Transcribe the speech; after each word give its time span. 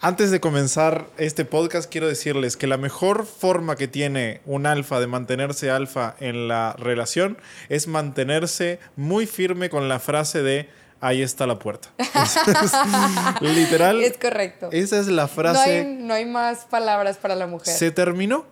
Antes 0.00 0.30
de 0.30 0.38
comenzar 0.38 1.08
este 1.16 1.44
podcast, 1.44 1.90
quiero 1.90 2.06
decirles 2.06 2.56
que 2.56 2.68
la 2.68 2.76
mejor 2.76 3.26
forma 3.26 3.74
que 3.74 3.88
tiene 3.88 4.40
un 4.46 4.64
alfa 4.64 5.00
de 5.00 5.08
mantenerse 5.08 5.72
alfa 5.72 6.14
en 6.20 6.46
la 6.46 6.76
relación 6.78 7.36
es 7.68 7.88
mantenerse 7.88 8.78
muy 8.94 9.26
firme 9.26 9.70
con 9.70 9.88
la 9.88 9.98
frase 9.98 10.44
de 10.44 10.68
ahí 11.00 11.20
está 11.20 11.48
la 11.48 11.58
puerta. 11.58 11.88
literal. 13.40 14.00
Es 14.00 14.16
correcto. 14.18 14.68
Esa 14.70 15.00
es 15.00 15.08
la 15.08 15.26
frase. 15.26 15.82
No 15.82 15.88
hay, 15.88 15.96
no 15.96 16.14
hay 16.14 16.24
más 16.26 16.64
palabras 16.66 17.16
para 17.16 17.34
la 17.34 17.48
mujer. 17.48 17.74
Se 17.74 17.90
terminó. 17.90 18.46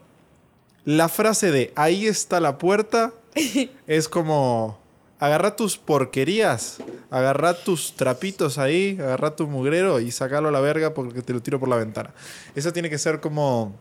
La 0.85 1.09
frase 1.09 1.53
de 1.53 1.73
ahí 1.77 2.09
está 2.09 2.41
la 2.41 2.59
puerta 2.59 3.13
es 3.87 4.09
como 4.09 4.81
agarra 5.19 5.57
tus 5.57 5.79
porquerías, 5.79 6.79
agarra 7.11 7.55
tus 7.55 7.95
trapitos 7.95 8.59
ahí, 8.59 8.99
agarra 9.01 9.37
tu 9.37 9.47
mugrero 9.47 10.01
y 10.01 10.11
sacalo 10.11 10.49
a 10.49 10.53
la 10.53 10.61
verga 10.61 10.95
porque 10.95 11.23
te 11.23 11.33
lo 11.33 11.41
tiro 11.41 11.59
por 11.59 11.69
la 11.69 11.77
ventana. 11.77 12.13
Esa 12.55 12.73
tiene 12.73 12.91
que 12.91 12.99
ser 12.99 13.21
como 13.21 13.75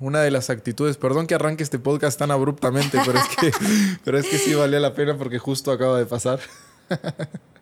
una 0.00 0.20
de 0.20 0.30
las 0.30 0.50
actitudes. 0.50 0.96
Perdón 0.96 1.26
que 1.26 1.34
arranque 1.34 1.62
este 1.62 1.78
podcast 1.78 2.18
tan 2.18 2.30
abruptamente, 2.30 2.98
pero 3.04 3.18
es 3.18 3.28
que, 3.36 3.52
pero 4.04 4.18
es 4.18 4.26
que 4.26 4.38
sí 4.38 4.54
valía 4.54 4.80
la 4.80 4.94
pena 4.94 5.16
porque 5.16 5.38
justo 5.38 5.70
acaba 5.70 5.98
de 5.98 6.06
pasar. 6.06 6.40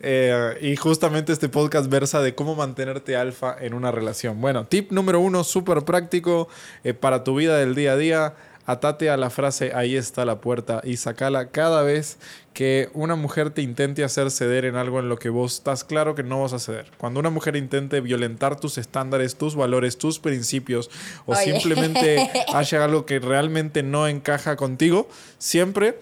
Eh, 0.00 0.58
y 0.60 0.76
justamente 0.76 1.32
este 1.32 1.48
podcast 1.48 1.90
versa 1.90 2.20
de 2.20 2.36
cómo 2.36 2.54
mantenerte 2.54 3.16
alfa 3.16 3.56
en 3.58 3.74
una 3.74 3.90
relación. 3.90 4.40
Bueno, 4.40 4.66
tip 4.66 4.92
número 4.92 5.18
uno, 5.18 5.42
súper 5.42 5.82
práctico 5.82 6.48
eh, 6.84 6.94
para 6.94 7.24
tu 7.24 7.34
vida 7.34 7.56
del 7.58 7.74
día 7.74 7.92
a 7.92 7.96
día 7.96 8.34
atate 8.66 9.08
a 9.08 9.16
la 9.16 9.30
frase 9.30 9.72
ahí 9.74 9.96
está 9.96 10.24
la 10.24 10.40
puerta 10.40 10.80
y 10.84 10.96
sacala 10.96 11.48
cada 11.50 11.82
vez 11.82 12.18
que 12.52 12.88
una 12.94 13.16
mujer 13.16 13.50
te 13.50 13.62
intente 13.62 14.02
hacer 14.02 14.30
ceder 14.30 14.64
en 14.64 14.76
algo 14.76 14.98
en 14.98 15.08
lo 15.08 15.18
que 15.18 15.28
vos 15.28 15.54
estás 15.54 15.84
claro 15.84 16.14
que 16.14 16.22
no 16.22 16.40
vas 16.40 16.52
a 16.52 16.58
ceder. 16.58 16.90
Cuando 16.98 17.20
una 17.20 17.30
mujer 17.30 17.54
intente 17.54 18.00
violentar 18.00 18.58
tus 18.58 18.78
estándares, 18.78 19.36
tus 19.36 19.54
valores, 19.54 19.98
tus 19.98 20.18
principios 20.18 20.90
o 21.26 21.34
simplemente 21.34 22.30
haya 22.54 22.84
algo 22.84 23.06
que 23.06 23.18
realmente 23.18 23.82
no 23.82 24.08
encaja 24.08 24.56
contigo, 24.56 25.08
siempre 25.38 25.98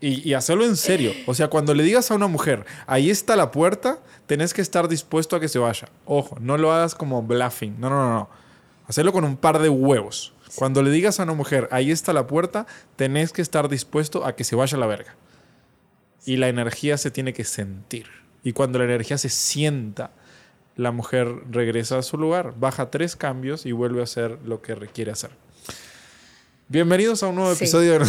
y, 0.00 0.28
y, 0.28 0.34
hacerlo 0.34 0.66
en 0.66 0.76
serio. 0.76 1.12
O 1.26 1.32
sea, 1.32 1.48
cuando 1.48 1.72
le 1.72 1.82
digas 1.82 2.10
a 2.10 2.14
una 2.14 2.26
mujer, 2.26 2.66
ahí 2.86 3.08
está 3.08 3.34
la 3.34 3.50
puerta, 3.50 3.98
tenés 4.26 4.52
que 4.52 4.60
estar 4.60 4.88
dispuesto 4.88 5.34
a 5.34 5.40
que 5.40 5.48
se 5.48 5.58
vaya. 5.58 5.88
Ojo, 6.04 6.36
no 6.38 6.58
lo 6.58 6.70
hagas 6.72 6.94
como 6.94 7.22
bluffing. 7.22 7.80
No, 7.80 7.88
no, 7.88 7.96
no, 7.96 8.10
no. 8.10 8.28
Hacerlo 8.86 9.12
con 9.12 9.24
un 9.24 9.38
par 9.38 9.58
de 9.58 9.70
huevos. 9.70 10.34
Cuando 10.56 10.82
le 10.82 10.90
digas 10.90 11.20
a 11.20 11.24
una 11.24 11.34
mujer, 11.34 11.68
ahí 11.70 11.90
está 11.90 12.12
la 12.12 12.26
puerta, 12.26 12.66
tenés 12.96 13.32
que 13.32 13.42
estar 13.42 13.68
dispuesto 13.68 14.24
a 14.24 14.34
que 14.34 14.44
se 14.44 14.56
vaya 14.56 14.76
a 14.76 14.80
la 14.80 14.86
verga. 14.86 15.14
Y 16.24 16.36
la 16.36 16.48
energía 16.48 16.96
se 16.96 17.10
tiene 17.10 17.32
que 17.32 17.44
sentir. 17.44 18.06
Y 18.42 18.52
cuando 18.52 18.78
la 18.78 18.86
energía 18.86 19.18
se 19.18 19.28
sienta, 19.28 20.12
la 20.74 20.92
mujer 20.92 21.28
regresa 21.50 21.98
a 21.98 22.02
su 22.02 22.16
lugar, 22.16 22.54
baja 22.58 22.90
tres 22.90 23.16
cambios 23.16 23.66
y 23.66 23.72
vuelve 23.72 24.00
a 24.00 24.04
hacer 24.04 24.38
lo 24.44 24.62
que 24.62 24.74
requiere 24.74 25.12
hacer. 25.12 25.30
Bienvenidos 26.68 27.22
a 27.22 27.28
un 27.28 27.36
nuevo 27.36 27.52
episodio 27.52 28.00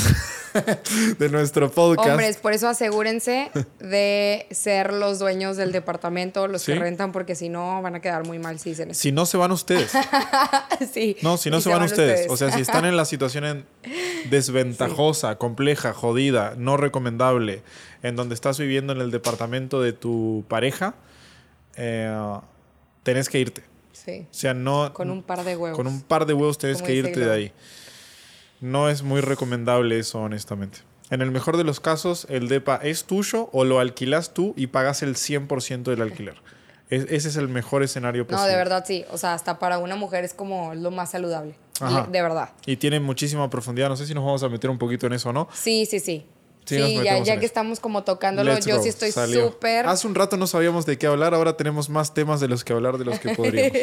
de, 1.20 1.30
nuestro 1.30 1.70
podcast. 1.70 2.10
Hombres, 2.10 2.38
por 2.38 2.54
eso 2.54 2.68
asegúrense 2.68 3.52
de 3.78 4.48
ser 4.50 4.94
los 4.94 5.20
dueños 5.20 5.58
del 5.58 5.72
departamento, 5.72 6.48
los 6.48 6.66
que 6.66 6.74
rentan, 6.74 7.12
porque 7.12 7.36
si 7.36 7.50
no 7.50 7.84
van 7.84 7.94
a 7.94 8.00
quedar 8.00 8.26
muy 8.26 8.40
mal 8.40 8.58
si 8.58 8.72
dicen 8.72 8.96
Si 8.96 9.12
no 9.12 9.28
se 9.28 9.38
van 9.38 9.52
ustedes. 9.52 9.92
sí. 10.92 11.18
No, 11.22 11.38
si 11.38 11.52
no 11.52 11.62
se, 11.62 11.70
van, 11.70 11.84
ustedes. 11.84 12.26
O 12.32 12.36
sea, 12.36 12.52
si 12.52 12.62
están 12.62 12.86
en 12.86 12.98
la 12.98 13.06
situación 13.06 13.68
desventajosa, 14.32 15.38
compleja, 15.38 15.94
jodida, 15.94 16.56
no 16.58 16.78
recomendable, 16.78 17.62
en 18.02 18.16
donde 18.16 18.34
estás 18.34 18.58
viviendo 18.58 18.92
en 18.92 19.02
el 19.02 19.12
departamento 19.12 19.84
de 19.84 19.94
tu 19.94 20.46
pareja, 20.48 20.96
eh, 21.76 22.12
tenés 23.04 23.30
que 23.30 23.38
irte. 23.38 23.64
Sí. 23.94 24.26
O 24.32 24.34
sea, 24.34 24.56
no. 24.56 24.92
Con 24.94 25.12
un 25.12 25.22
par 25.22 25.44
de 25.44 25.56
huevos. 25.56 25.78
Con 25.78 25.86
un 25.86 26.02
par 26.02 26.26
de 26.26 26.34
huevos 26.34 26.58
tenés 26.58 26.82
que 26.82 26.96
irte 26.96 27.20
de 27.20 27.32
ahí. 27.32 27.54
No 28.60 28.90
es 28.90 29.04
muy 29.04 29.22
recomendable 29.22 30.00
eso, 30.00 30.20
honestamente. 30.20 30.80
En 31.10 31.22
el 31.22 31.32
mejor 31.32 31.58
de 31.58 31.64
los 31.64 31.80
casos, 31.80 32.28
el 32.30 32.50
DEPA 32.50 32.78
es 32.78 33.06
tuyo 33.06 33.50
o 33.54 33.64
lo 33.64 33.80
alquilas 33.80 34.34
tú 34.34 34.54
y 34.58 34.68
pagas 34.68 35.04
el 35.04 35.16
100% 35.16 35.84
del 35.84 36.02
alquiler. 36.02 36.36
ese 36.90 37.30
es 37.30 37.36
el 37.36 37.48
mejor 37.48 37.84
escenario 37.84 38.26
posible. 38.26 38.44
No, 38.44 38.50
de 38.50 38.58
verdad 38.58 38.84
sí. 38.86 39.06
O 39.12 39.18
sea, 39.18 39.34
hasta 39.34 39.60
para 39.60 39.78
una 39.78 39.96
mujer 39.96 40.24
es 40.24 40.34
como 40.34 40.74
lo 40.76 40.92
más 40.92 41.12
saludable. 41.12 41.56
De 42.10 42.22
verdad. 42.22 42.50
Y 42.66 42.78
tiene 42.78 43.00
muchísima 43.00 43.50
profundidad. 43.50 43.88
No 43.90 43.96
sé 43.96 44.06
si 44.08 44.14
nos 44.14 44.26
vamos 44.26 44.44
a 44.44 44.50
meter 44.50 44.70
un 44.70 44.78
poquito 44.78 45.06
en 45.06 45.14
eso 45.14 45.30
o 45.30 45.34
no. 45.34 45.48
Sí, 45.54 45.86
sí, 45.86 46.00
sí. 46.00 46.26
Sí, 46.68 47.00
ya, 47.04 47.40
que 47.40 47.46
estamos 47.46 47.80
como 47.80 48.04
tocándolo, 48.04 48.58
yo 48.60 48.82
sí 48.82 48.90
estoy 48.90 49.12
súper. 49.12 49.86
Hace 49.88 50.06
un 50.06 50.16
rato 50.16 50.36
no 50.38 50.48
sabíamos 50.48 50.86
de 50.86 50.98
qué 50.98 51.08
hablar, 51.08 51.34
ahora 51.34 51.56
tenemos 51.56 51.90
más 51.90 52.14
temas 52.14 52.40
de 52.42 52.50
los 52.50 52.64
que 52.64 52.74
hablar 52.74 52.98
de 52.98 53.06
los 53.06 53.20
que 53.20 53.30
podríamos. 53.36 53.78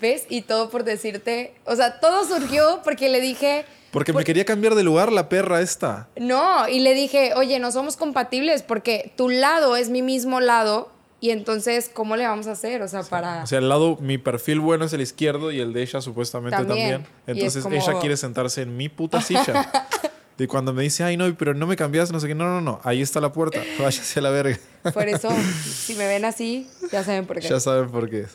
¿Ves? 0.00 0.26
Y 0.28 0.42
todo 0.42 0.68
por 0.68 0.84
decirte, 0.84 1.54
o 1.64 1.74
sea, 1.74 1.98
todo 2.00 2.24
surgió 2.24 2.80
porque 2.84 3.08
le 3.08 3.20
dije... 3.20 3.64
Porque 3.90 4.12
me 4.12 4.22
quería 4.22 4.44
cambiar 4.44 4.74
de 4.74 4.82
lugar 4.82 5.10
la 5.10 5.30
perra 5.30 5.62
esta. 5.62 6.08
No, 6.16 6.68
y 6.68 6.80
le 6.80 6.92
dije, 6.92 7.32
oye, 7.36 7.58
no 7.58 7.72
somos 7.72 7.96
compatibles 7.96 8.62
porque 8.62 9.12
tu 9.16 9.30
lado 9.30 9.76
es 9.76 9.88
mi 9.88 10.02
mismo 10.02 10.40
lado 10.40 10.90
y 11.20 11.30
entonces, 11.30 11.90
¿cómo 11.92 12.16
le 12.16 12.26
vamos 12.26 12.46
a 12.48 12.52
hacer? 12.52 12.82
O 12.82 12.88
sea, 12.88 13.02
para... 13.02 13.42
O 13.42 13.46
sea, 13.46 13.58
el 13.58 13.68
lado, 13.70 13.96
mi 14.00 14.18
perfil 14.18 14.60
bueno 14.60 14.84
es 14.84 14.92
el 14.92 15.00
izquierdo 15.00 15.50
y 15.50 15.60
el 15.60 15.72
de 15.72 15.82
ella 15.82 16.02
supuestamente 16.02 16.58
también. 16.58 17.06
Entonces 17.26 17.64
ella 17.64 17.98
quiere 17.98 18.18
sentarse 18.18 18.60
en 18.60 18.76
mi 18.76 18.90
puta 18.90 19.22
silla. 19.22 19.72
Y 20.38 20.46
cuando 20.46 20.72
me 20.72 20.84
dice, 20.84 21.02
ay, 21.02 21.16
no, 21.16 21.34
pero 21.36 21.52
no 21.52 21.66
me 21.66 21.74
cambias, 21.74 22.12
no 22.12 22.20
sé 22.20 22.28
qué, 22.28 22.34
no, 22.34 22.44
no, 22.44 22.60
no, 22.60 22.80
ahí 22.84 23.02
está 23.02 23.20
la 23.20 23.32
puerta, 23.32 23.60
váyase 23.78 24.20
a 24.20 24.22
la 24.22 24.30
verga. 24.30 24.56
Por 24.94 25.08
eso, 25.08 25.28
si 25.64 25.94
me 25.96 26.06
ven 26.06 26.24
así, 26.24 26.68
ya 26.92 27.02
saben 27.02 27.26
por 27.26 27.40
qué. 27.40 27.48
Ya 27.48 27.58
saben 27.58 27.90
por 27.90 28.08
qué. 28.08 28.26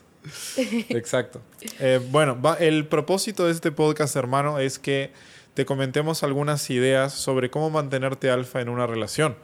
Exacto. 0.89 1.41
Eh, 1.79 2.01
bueno, 2.11 2.37
el 2.59 2.87
propósito 2.87 3.45
de 3.45 3.53
este 3.53 3.71
podcast, 3.71 4.15
hermano, 4.17 4.59
es 4.59 4.79
que 4.79 5.11
te 5.53 5.65
comentemos 5.65 6.23
algunas 6.23 6.69
ideas 6.69 7.13
sobre 7.13 7.49
cómo 7.49 7.69
mantenerte 7.69 8.29
alfa 8.29 8.59
en 8.59 8.69
una 8.69 8.85
relación. 8.85 9.37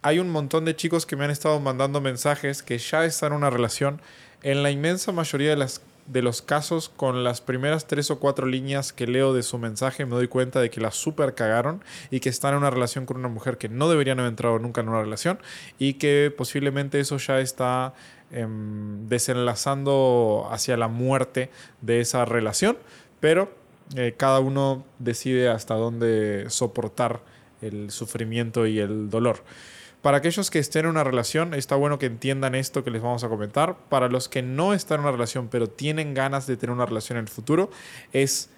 Hay 0.00 0.18
un 0.18 0.30
montón 0.30 0.64
de 0.64 0.74
chicos 0.74 1.06
que 1.06 1.14
me 1.14 1.24
han 1.24 1.30
estado 1.30 1.60
mandando 1.60 2.00
mensajes 2.00 2.62
que 2.62 2.78
ya 2.78 3.04
están 3.04 3.32
en 3.32 3.38
una 3.38 3.50
relación. 3.50 4.00
En 4.42 4.64
la 4.64 4.72
inmensa 4.72 5.12
mayoría 5.12 5.50
de 5.50 5.56
las 5.56 5.82
de 6.06 6.22
los 6.22 6.42
casos, 6.42 6.88
con 6.88 7.24
las 7.24 7.40
primeras 7.40 7.86
tres 7.86 8.10
o 8.10 8.18
cuatro 8.18 8.46
líneas 8.46 8.92
que 8.92 9.06
leo 9.06 9.32
de 9.32 9.42
su 9.42 9.58
mensaje, 9.58 10.04
me 10.04 10.16
doy 10.16 10.28
cuenta 10.28 10.60
de 10.60 10.70
que 10.70 10.80
la 10.80 10.90
super 10.90 11.34
cagaron 11.34 11.82
y 12.10 12.20
que 12.20 12.28
están 12.28 12.52
en 12.52 12.58
una 12.58 12.70
relación 12.70 13.06
con 13.06 13.16
una 13.16 13.28
mujer 13.28 13.58
que 13.58 13.68
no 13.68 13.88
deberían 13.88 14.18
haber 14.18 14.30
entrado 14.30 14.58
nunca 14.58 14.80
en 14.80 14.88
una 14.88 15.00
relación 15.00 15.38
y 15.78 15.94
que 15.94 16.32
posiblemente 16.36 17.00
eso 17.00 17.16
ya 17.18 17.40
está 17.40 17.94
em, 18.30 19.08
desenlazando 19.08 20.48
hacia 20.50 20.76
la 20.76 20.88
muerte 20.88 21.50
de 21.80 22.00
esa 22.00 22.24
relación, 22.24 22.76
pero 23.20 23.52
eh, 23.96 24.14
cada 24.16 24.40
uno 24.40 24.84
decide 24.98 25.48
hasta 25.48 25.74
dónde 25.74 26.46
soportar 26.48 27.20
el 27.60 27.90
sufrimiento 27.90 28.66
y 28.66 28.78
el 28.78 29.10
dolor. 29.10 29.42
Para 30.02 30.16
aquellos 30.16 30.50
que 30.50 30.58
estén 30.58 30.84
en 30.84 30.90
una 30.90 31.04
relación, 31.04 31.54
está 31.54 31.76
bueno 31.76 31.98
que 32.00 32.06
entiendan 32.06 32.56
esto 32.56 32.82
que 32.82 32.90
les 32.90 33.00
vamos 33.00 33.22
a 33.22 33.28
comentar. 33.28 33.78
Para 33.88 34.08
los 34.08 34.28
que 34.28 34.42
no 34.42 34.74
están 34.74 34.96
en 34.96 35.02
una 35.02 35.12
relación, 35.12 35.46
pero 35.48 35.68
tienen 35.68 36.12
ganas 36.12 36.48
de 36.48 36.56
tener 36.56 36.74
una 36.74 36.86
relación 36.86 37.18
en 37.18 37.22
el 37.22 37.28
futuro, 37.28 37.70
es, 38.12 38.50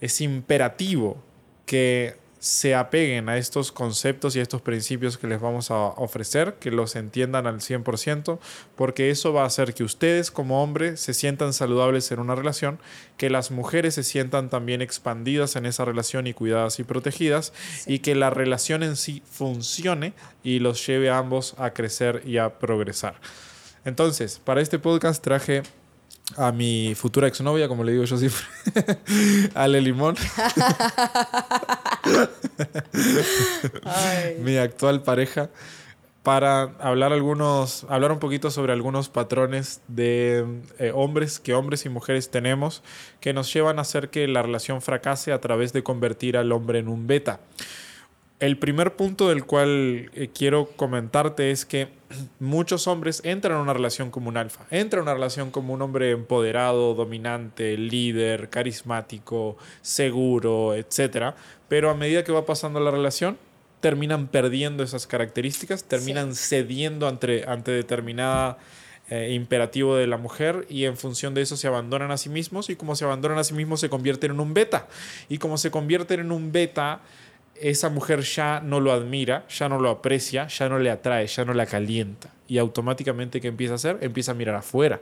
es 0.00 0.20
imperativo 0.20 1.24
que 1.64 2.16
se 2.38 2.74
apeguen 2.74 3.28
a 3.28 3.36
estos 3.36 3.72
conceptos 3.72 4.36
y 4.36 4.38
a 4.38 4.42
estos 4.42 4.62
principios 4.62 5.18
que 5.18 5.26
les 5.26 5.40
vamos 5.40 5.70
a 5.70 5.76
ofrecer, 5.76 6.54
que 6.54 6.70
los 6.70 6.96
entiendan 6.96 7.46
al 7.46 7.60
100%, 7.60 8.38
porque 8.76 9.10
eso 9.10 9.32
va 9.32 9.42
a 9.42 9.46
hacer 9.46 9.74
que 9.74 9.84
ustedes 9.84 10.30
como 10.30 10.62
hombres 10.62 11.00
se 11.00 11.14
sientan 11.14 11.52
saludables 11.52 12.10
en 12.12 12.20
una 12.20 12.34
relación, 12.34 12.78
que 13.16 13.30
las 13.30 13.50
mujeres 13.50 13.94
se 13.94 14.02
sientan 14.02 14.50
también 14.50 14.82
expandidas 14.82 15.56
en 15.56 15.66
esa 15.66 15.84
relación 15.84 16.26
y 16.26 16.34
cuidadas 16.34 16.78
y 16.78 16.84
protegidas, 16.84 17.52
y 17.86 18.00
que 18.00 18.14
la 18.14 18.30
relación 18.30 18.82
en 18.82 18.96
sí 18.96 19.22
funcione 19.30 20.12
y 20.42 20.60
los 20.60 20.86
lleve 20.86 21.10
a 21.10 21.18
ambos 21.18 21.54
a 21.58 21.70
crecer 21.70 22.22
y 22.24 22.38
a 22.38 22.58
progresar. 22.58 23.20
Entonces, 23.84 24.40
para 24.44 24.60
este 24.60 24.78
podcast 24.78 25.22
traje 25.22 25.62
a 26.36 26.52
mi 26.52 26.94
futura 26.94 27.26
exnovia, 27.26 27.68
como 27.68 27.84
le 27.84 27.92
digo 27.92 28.04
yo 28.04 28.16
siempre, 28.16 28.42
Ale 29.54 29.80
Limón. 29.80 30.16
mi 34.42 34.56
actual 34.56 35.02
pareja, 35.02 35.50
para 36.22 36.62
hablar 36.80 37.12
algunos, 37.12 37.84
hablar 37.88 38.12
un 38.12 38.18
poquito 38.18 38.50
sobre 38.50 38.72
algunos 38.72 39.08
patrones 39.08 39.80
de 39.88 40.44
eh, 40.78 40.92
hombres 40.94 41.40
que 41.40 41.54
hombres 41.54 41.86
y 41.86 41.88
mujeres 41.88 42.30
tenemos 42.30 42.82
que 43.20 43.32
nos 43.32 43.52
llevan 43.52 43.78
a 43.78 43.82
hacer 43.82 44.10
que 44.10 44.28
la 44.28 44.42
relación 44.42 44.82
fracase 44.82 45.32
a 45.32 45.40
través 45.40 45.72
de 45.72 45.82
convertir 45.82 46.36
al 46.36 46.52
hombre 46.52 46.80
en 46.80 46.88
un 46.88 47.06
beta. 47.06 47.40
El 48.40 48.56
primer 48.56 48.94
punto 48.94 49.28
del 49.28 49.44
cual 49.44 50.10
eh, 50.14 50.30
quiero 50.32 50.70
comentarte 50.76 51.50
es 51.50 51.64
que 51.64 51.88
muchos 52.38 52.86
hombres 52.86 53.20
entran 53.24 53.56
en 53.56 53.62
una 53.62 53.72
relación 53.72 54.12
como 54.12 54.28
un 54.28 54.36
alfa, 54.36 54.64
entran 54.70 55.00
en 55.00 55.02
una 55.04 55.14
relación 55.14 55.50
como 55.50 55.74
un 55.74 55.82
hombre 55.82 56.12
empoderado, 56.12 56.94
dominante, 56.94 57.76
líder, 57.76 58.48
carismático, 58.48 59.56
seguro, 59.82 60.74
etc. 60.74 61.34
Pero 61.68 61.90
a 61.90 61.94
medida 61.94 62.22
que 62.22 62.30
va 62.30 62.46
pasando 62.46 62.78
la 62.78 62.92
relación, 62.92 63.38
terminan 63.80 64.28
perdiendo 64.28 64.84
esas 64.84 65.08
características, 65.08 65.84
terminan 65.84 66.36
cediendo 66.36 67.08
ante, 67.08 67.44
ante 67.46 67.72
determinada 67.72 68.58
eh, 69.10 69.32
imperativo 69.32 69.96
de 69.96 70.06
la 70.06 70.16
mujer 70.16 70.64
y 70.68 70.84
en 70.84 70.96
función 70.96 71.34
de 71.34 71.42
eso 71.42 71.56
se 71.56 71.66
abandonan 71.66 72.10
a 72.12 72.16
sí 72.16 72.28
mismos 72.28 72.70
y 72.70 72.76
como 72.76 72.94
se 72.94 73.04
abandonan 73.04 73.38
a 73.38 73.44
sí 73.44 73.54
mismos 73.54 73.80
se 73.80 73.88
convierten 73.88 74.30
en 74.30 74.40
un 74.40 74.54
beta. 74.54 74.86
Y 75.28 75.38
como 75.38 75.58
se 75.58 75.72
convierten 75.72 76.20
en 76.20 76.30
un 76.30 76.52
beta, 76.52 77.00
esa 77.60 77.88
mujer 77.88 78.22
ya 78.22 78.60
no 78.60 78.80
lo 78.80 78.92
admira, 78.92 79.46
ya 79.48 79.68
no 79.68 79.80
lo 79.80 79.90
aprecia, 79.90 80.46
ya 80.48 80.68
no 80.68 80.78
le 80.78 80.90
atrae, 80.90 81.26
ya 81.26 81.44
no 81.44 81.54
la 81.54 81.66
calienta. 81.66 82.30
Y 82.46 82.58
automáticamente, 82.58 83.40
¿qué 83.40 83.48
empieza 83.48 83.74
a 83.74 83.76
hacer? 83.76 83.98
Empieza 84.00 84.32
a 84.32 84.34
mirar 84.34 84.54
afuera. 84.54 85.00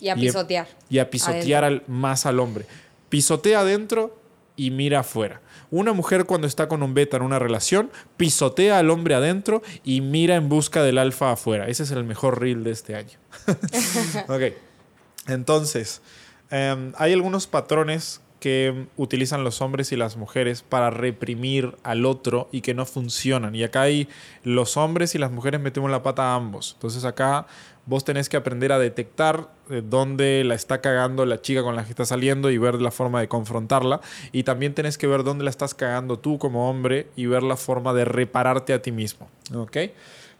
Y 0.00 0.08
a 0.08 0.12
em- 0.12 0.20
pisotear. 0.20 0.66
Y 0.88 0.98
a 0.98 1.10
pisotear 1.10 1.64
al, 1.64 1.82
más 1.86 2.26
al 2.26 2.40
hombre. 2.40 2.66
Pisotea 3.08 3.60
adentro 3.60 4.18
y 4.56 4.70
mira 4.70 5.00
afuera. 5.00 5.40
Una 5.70 5.92
mujer 5.92 6.24
cuando 6.24 6.46
está 6.46 6.68
con 6.68 6.82
un 6.82 6.94
beta 6.94 7.16
en 7.16 7.22
una 7.22 7.38
relación, 7.38 7.90
pisotea 8.16 8.78
al 8.78 8.90
hombre 8.90 9.14
adentro 9.14 9.62
y 9.84 10.00
mira 10.00 10.36
en 10.36 10.48
busca 10.48 10.82
del 10.82 10.98
alfa 10.98 11.32
afuera. 11.32 11.68
Ese 11.68 11.82
es 11.82 11.90
el 11.90 12.04
mejor 12.04 12.40
reel 12.40 12.64
de 12.64 12.70
este 12.70 12.94
año. 12.94 13.18
ok. 14.28 14.54
Entonces, 15.28 16.02
em, 16.50 16.92
hay 16.96 17.12
algunos 17.12 17.46
patrones 17.46 18.20
que 18.46 18.86
utilizan 18.96 19.42
los 19.42 19.60
hombres 19.60 19.90
y 19.90 19.96
las 19.96 20.16
mujeres 20.16 20.62
para 20.62 20.90
reprimir 20.90 21.76
al 21.82 22.06
otro 22.06 22.48
y 22.52 22.60
que 22.60 22.74
no 22.74 22.86
funcionan. 22.86 23.56
Y 23.56 23.64
acá 23.64 23.82
hay 23.82 24.06
los 24.44 24.76
hombres 24.76 25.16
y 25.16 25.18
las 25.18 25.32
mujeres 25.32 25.60
metemos 25.60 25.90
la 25.90 26.04
pata 26.04 26.22
a 26.30 26.34
ambos. 26.36 26.74
Entonces 26.74 27.04
acá 27.04 27.48
vos 27.86 28.04
tenés 28.04 28.28
que 28.28 28.36
aprender 28.36 28.70
a 28.70 28.78
detectar 28.78 29.48
eh, 29.68 29.82
dónde 29.84 30.44
la 30.44 30.54
está 30.54 30.80
cagando 30.80 31.26
la 31.26 31.42
chica 31.42 31.64
con 31.64 31.74
la 31.74 31.82
que 31.82 31.90
está 31.90 32.04
saliendo 32.04 32.48
y 32.52 32.56
ver 32.58 32.76
la 32.76 32.92
forma 32.92 33.18
de 33.20 33.26
confrontarla. 33.26 34.00
Y 34.30 34.44
también 34.44 34.74
tenés 34.74 34.96
que 34.96 35.08
ver 35.08 35.24
dónde 35.24 35.42
la 35.42 35.50
estás 35.50 35.74
cagando 35.74 36.20
tú 36.20 36.38
como 36.38 36.70
hombre 36.70 37.08
y 37.16 37.26
ver 37.26 37.42
la 37.42 37.56
forma 37.56 37.94
de 37.94 38.04
repararte 38.04 38.74
a 38.74 38.80
ti 38.80 38.92
mismo. 38.92 39.28
¿Ok? 39.56 39.76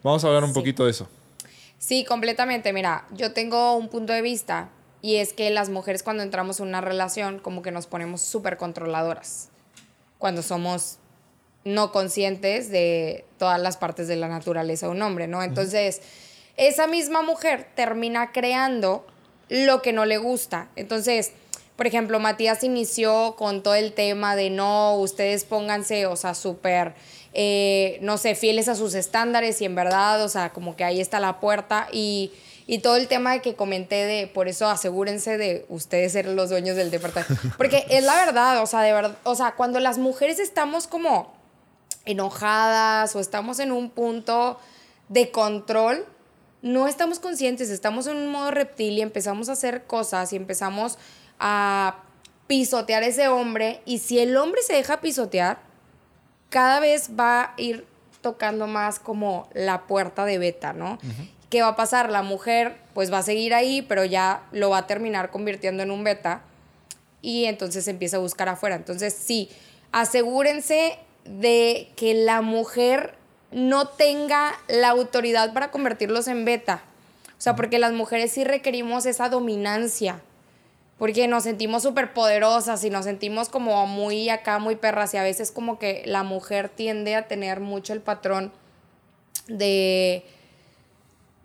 Vamos 0.04 0.22
a 0.22 0.28
hablar 0.28 0.44
un 0.44 0.50
Sí. 0.50 0.54
poquito 0.54 0.84
de 0.84 0.92
eso. 0.92 1.08
Sí, 1.78 2.04
completamente. 2.04 2.72
Mira, 2.72 3.04
yo 3.16 3.32
tengo 3.32 3.74
un 3.76 3.88
punto 3.88 4.12
de 4.12 4.22
vista 4.22 4.68
y 5.06 5.18
es 5.18 5.32
que 5.32 5.50
las 5.50 5.68
mujeres 5.68 6.02
cuando 6.02 6.24
entramos 6.24 6.58
en 6.58 6.66
una 6.66 6.80
relación 6.80 7.38
como 7.38 7.62
que 7.62 7.70
nos 7.70 7.86
ponemos 7.86 8.22
súper 8.22 8.56
controladoras. 8.56 9.50
Cuando 10.18 10.42
somos 10.42 10.98
no 11.62 11.92
conscientes 11.92 12.72
de 12.72 13.24
todas 13.38 13.60
las 13.60 13.76
partes 13.76 14.08
de 14.08 14.16
la 14.16 14.26
naturaleza 14.26 14.86
de 14.86 14.92
un 14.92 15.02
hombre, 15.02 15.28
¿no? 15.28 15.44
Entonces, 15.44 16.02
esa 16.56 16.88
misma 16.88 17.22
mujer 17.22 17.68
termina 17.76 18.32
creando 18.32 19.06
lo 19.48 19.80
que 19.80 19.92
no 19.92 20.06
le 20.06 20.18
gusta. 20.18 20.70
Entonces, 20.74 21.30
por 21.76 21.86
ejemplo, 21.86 22.18
Matías 22.18 22.64
inició 22.64 23.36
con 23.38 23.62
todo 23.62 23.76
el 23.76 23.92
tema 23.92 24.34
de 24.34 24.50
no, 24.50 24.96
ustedes 24.96 25.44
pónganse, 25.44 26.06
o 26.06 26.16
sea, 26.16 26.34
súper, 26.34 26.94
eh, 27.32 28.00
no 28.02 28.18
sé, 28.18 28.34
fieles 28.34 28.66
a 28.66 28.74
sus 28.74 28.94
estándares 28.94 29.62
y 29.62 29.66
en 29.66 29.76
verdad, 29.76 30.24
o 30.24 30.28
sea, 30.28 30.52
como 30.52 30.74
que 30.74 30.82
ahí 30.82 31.00
está 31.00 31.20
la 31.20 31.38
puerta 31.38 31.86
y, 31.92 32.32
y 32.66 32.78
todo 32.78 32.96
el 32.96 33.06
tema 33.06 33.38
que 33.38 33.54
comenté 33.54 34.04
de, 34.06 34.26
por 34.26 34.48
eso 34.48 34.68
asegúrense 34.68 35.38
de 35.38 35.64
ustedes 35.68 36.12
ser 36.12 36.26
los 36.26 36.50
dueños 36.50 36.76
del 36.76 36.90
departamento. 36.90 37.36
Porque 37.56 37.86
es 37.90 38.02
la 38.02 38.16
verdad, 38.16 38.60
o 38.62 38.66
sea, 38.66 38.82
de 38.82 38.92
verdad, 38.92 39.16
o 39.22 39.34
sea, 39.36 39.52
cuando 39.52 39.78
las 39.78 39.98
mujeres 39.98 40.40
estamos 40.40 40.88
como 40.88 41.32
enojadas 42.04 43.14
o 43.14 43.20
estamos 43.20 43.60
en 43.60 43.70
un 43.70 43.90
punto 43.90 44.58
de 45.08 45.30
control, 45.30 46.04
no 46.62 46.88
estamos 46.88 47.20
conscientes, 47.20 47.70
estamos 47.70 48.08
en 48.08 48.16
un 48.16 48.28
modo 48.28 48.50
reptil 48.50 48.98
y 48.98 49.02
empezamos 49.02 49.48
a 49.48 49.52
hacer 49.52 49.84
cosas 49.84 50.32
y 50.32 50.36
empezamos 50.36 50.98
a 51.38 52.02
pisotear 52.48 53.04
a 53.04 53.06
ese 53.06 53.28
hombre 53.28 53.80
y 53.84 53.98
si 53.98 54.18
el 54.18 54.36
hombre 54.36 54.62
se 54.62 54.72
deja 54.72 55.00
pisotear, 55.00 55.60
cada 56.48 56.80
vez 56.80 57.10
va 57.18 57.42
a 57.42 57.54
ir 57.58 57.86
tocando 58.22 58.66
más 58.66 58.98
como 58.98 59.48
la 59.52 59.86
puerta 59.86 60.24
de 60.24 60.38
beta, 60.38 60.72
¿no? 60.72 60.98
¿Qué 61.50 61.62
va 61.62 61.68
a 61.68 61.76
pasar? 61.76 62.10
La 62.10 62.22
mujer 62.22 62.76
pues 62.94 63.12
va 63.12 63.18
a 63.18 63.22
seguir 63.22 63.54
ahí, 63.54 63.82
pero 63.82 64.04
ya 64.04 64.42
lo 64.52 64.70
va 64.70 64.78
a 64.78 64.86
terminar 64.86 65.30
convirtiendo 65.30 65.82
en 65.82 65.90
un 65.90 66.02
beta 66.02 66.42
y 67.22 67.44
entonces 67.46 67.88
empieza 67.88 68.16
a 68.16 68.20
buscar 68.20 68.48
afuera. 68.48 68.76
Entonces, 68.76 69.14
sí, 69.14 69.48
asegúrense 69.92 70.98
de 71.24 71.88
que 71.96 72.14
la 72.14 72.40
mujer 72.40 73.14
no 73.50 73.88
tenga 73.88 74.52
la 74.68 74.88
autoridad 74.88 75.52
para 75.52 75.70
convertirlos 75.70 76.28
en 76.28 76.44
beta. 76.44 76.82
O 77.38 77.40
sea, 77.40 77.54
porque 77.54 77.78
las 77.78 77.92
mujeres 77.92 78.32
sí 78.32 78.44
requerimos 78.44 79.06
esa 79.06 79.28
dominancia. 79.28 80.20
Porque 80.98 81.28
nos 81.28 81.42
sentimos 81.42 81.82
súper 81.82 82.14
poderosas 82.14 82.82
y 82.84 82.90
nos 82.90 83.04
sentimos 83.04 83.48
como 83.48 83.86
muy 83.86 84.30
acá, 84.30 84.58
muy 84.58 84.76
perras. 84.76 85.12
Y 85.12 85.18
a 85.18 85.22
veces 85.22 85.52
como 85.52 85.78
que 85.78 86.02
la 86.06 86.22
mujer 86.22 86.70
tiende 86.70 87.14
a 87.14 87.28
tener 87.28 87.60
mucho 87.60 87.92
el 87.92 88.00
patrón 88.00 88.52
de 89.48 90.24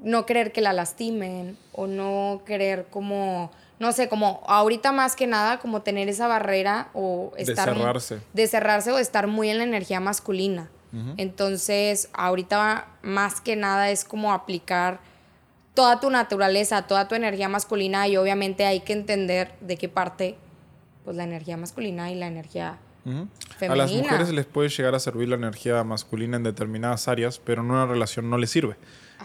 no 0.02 0.26
querer 0.26 0.52
que 0.52 0.62
la 0.62 0.74
lastimen 0.74 1.58
o 1.72 1.88
no 1.88 2.42
querer 2.46 2.88
como, 2.90 3.52
no 3.80 3.92
sé, 3.92 4.10
como 4.10 4.44
ahorita 4.48 4.92
más 4.92 5.16
que 5.16 5.28
nada 5.28 5.60
como 5.60 5.82
tener 5.82 6.10
esa 6.10 6.28
barrera 6.28 6.90
o 6.94 7.32
De 7.36 7.44
estar... 7.44 7.74
cerrarse. 7.74 8.20
De 8.34 8.48
cerrarse 8.48 8.92
o 8.92 8.98
estar 8.98 9.28
muy 9.28 9.50
en 9.50 9.60
la 9.60 9.64
energía 9.64 10.00
masculina. 10.00 10.70
Entonces, 11.16 12.10
ahorita 12.12 12.86
más 13.02 13.40
que 13.40 13.56
nada 13.56 13.92
es 13.92 14.04
como 14.04 14.34
aplicar 14.34 15.00
toda 15.74 16.02
tu 16.02 16.10
naturaleza, 16.10 16.82
toda 16.82 17.08
tu 17.08 17.16
energía 17.16 17.48
masculina 17.48 18.10
y 18.10 18.18
obviamente 18.18 18.66
hay 18.66 18.82
que 18.82 18.92
entender 18.92 19.54
de 19.62 19.78
qué 19.78 19.88
parte, 19.88 20.36
pues 21.06 21.16
la 21.16 21.24
energía 21.24 21.56
masculina 21.56 22.12
y 22.12 22.16
la 22.16 22.28
energía 22.28 22.78
femenina. 23.58 23.74
A 23.74 23.76
las 23.76 23.92
mujeres 23.94 24.32
les 24.32 24.46
puede 24.46 24.68
llegar 24.68 24.94
a 24.94 25.00
servir 25.00 25.30
la 25.30 25.36
energía 25.36 25.82
masculina 25.86 26.36
en 26.36 26.44
determinadas 26.44 27.08
áreas, 27.08 27.40
pero 27.40 27.62
en 27.62 27.72
una 27.72 27.86
relación 27.86 28.30
no 28.30 28.38
les 28.38 28.50
sirve. 28.50 28.76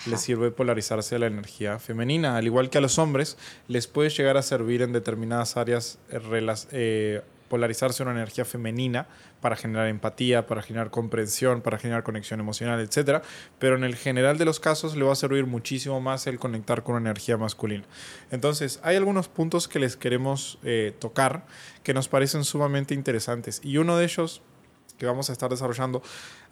Les 0.04 0.20
sirve 0.20 0.50
polarizarse 0.50 1.16
a 1.16 1.19
la 1.19 1.26
energía 1.26 1.78
femenina. 1.78 2.37
Al 2.37 2.44
igual 2.46 2.70
que 2.70 2.78
a 2.78 2.81
los 2.81 2.98
hombres, 2.98 3.37
les 3.69 3.87
puede 3.87 4.10
llegar 4.10 4.37
a 4.37 4.43
servir 4.43 4.82
en 4.82 4.93
determinadas 4.93 5.56
áreas 5.56 5.98
eh, 6.10 6.20
eh, 6.72 7.22
polarizarse 7.48 8.02
una 8.02 8.12
energía 8.12 8.44
femenina 8.44 9.06
para 9.40 9.56
generar 9.56 9.88
empatía, 9.88 10.46
para 10.46 10.62
generar 10.62 10.90
comprensión, 10.90 11.60
para 11.60 11.78
generar 11.78 12.02
conexión 12.02 12.40
emocional, 12.40 12.81
etc. 12.81 13.22
Pero 13.58 13.76
en 13.76 13.84
el 13.84 13.96
general 13.96 14.38
de 14.38 14.44
los 14.44 14.60
casos 14.60 14.96
le 14.96 15.04
va 15.04 15.12
a 15.12 15.16
servir 15.16 15.46
muchísimo 15.46 16.00
más 16.00 16.26
el 16.26 16.38
conectar 16.38 16.82
con 16.82 16.96
una 16.96 17.10
energía 17.10 17.37
masculina. 17.37 17.84
Entonces, 18.31 18.81
hay 18.82 18.96
algunos 18.96 19.28
puntos 19.28 19.69
que 19.69 19.78
les 19.78 19.96
queremos 19.96 20.58
eh, 20.64 20.94
tocar 20.99 21.46
que 21.82 21.94
nos 21.94 22.08
parecen 22.08 22.44
sumamente 22.44 22.94
interesantes. 22.94 23.60
Y 23.62 23.78
uno 23.78 23.96
de 23.96 24.04
ellos 24.04 24.42
que 24.98 25.06
vamos 25.06 25.31
a 25.31 25.32
estar 25.32 25.50
desarrollando 25.50 26.02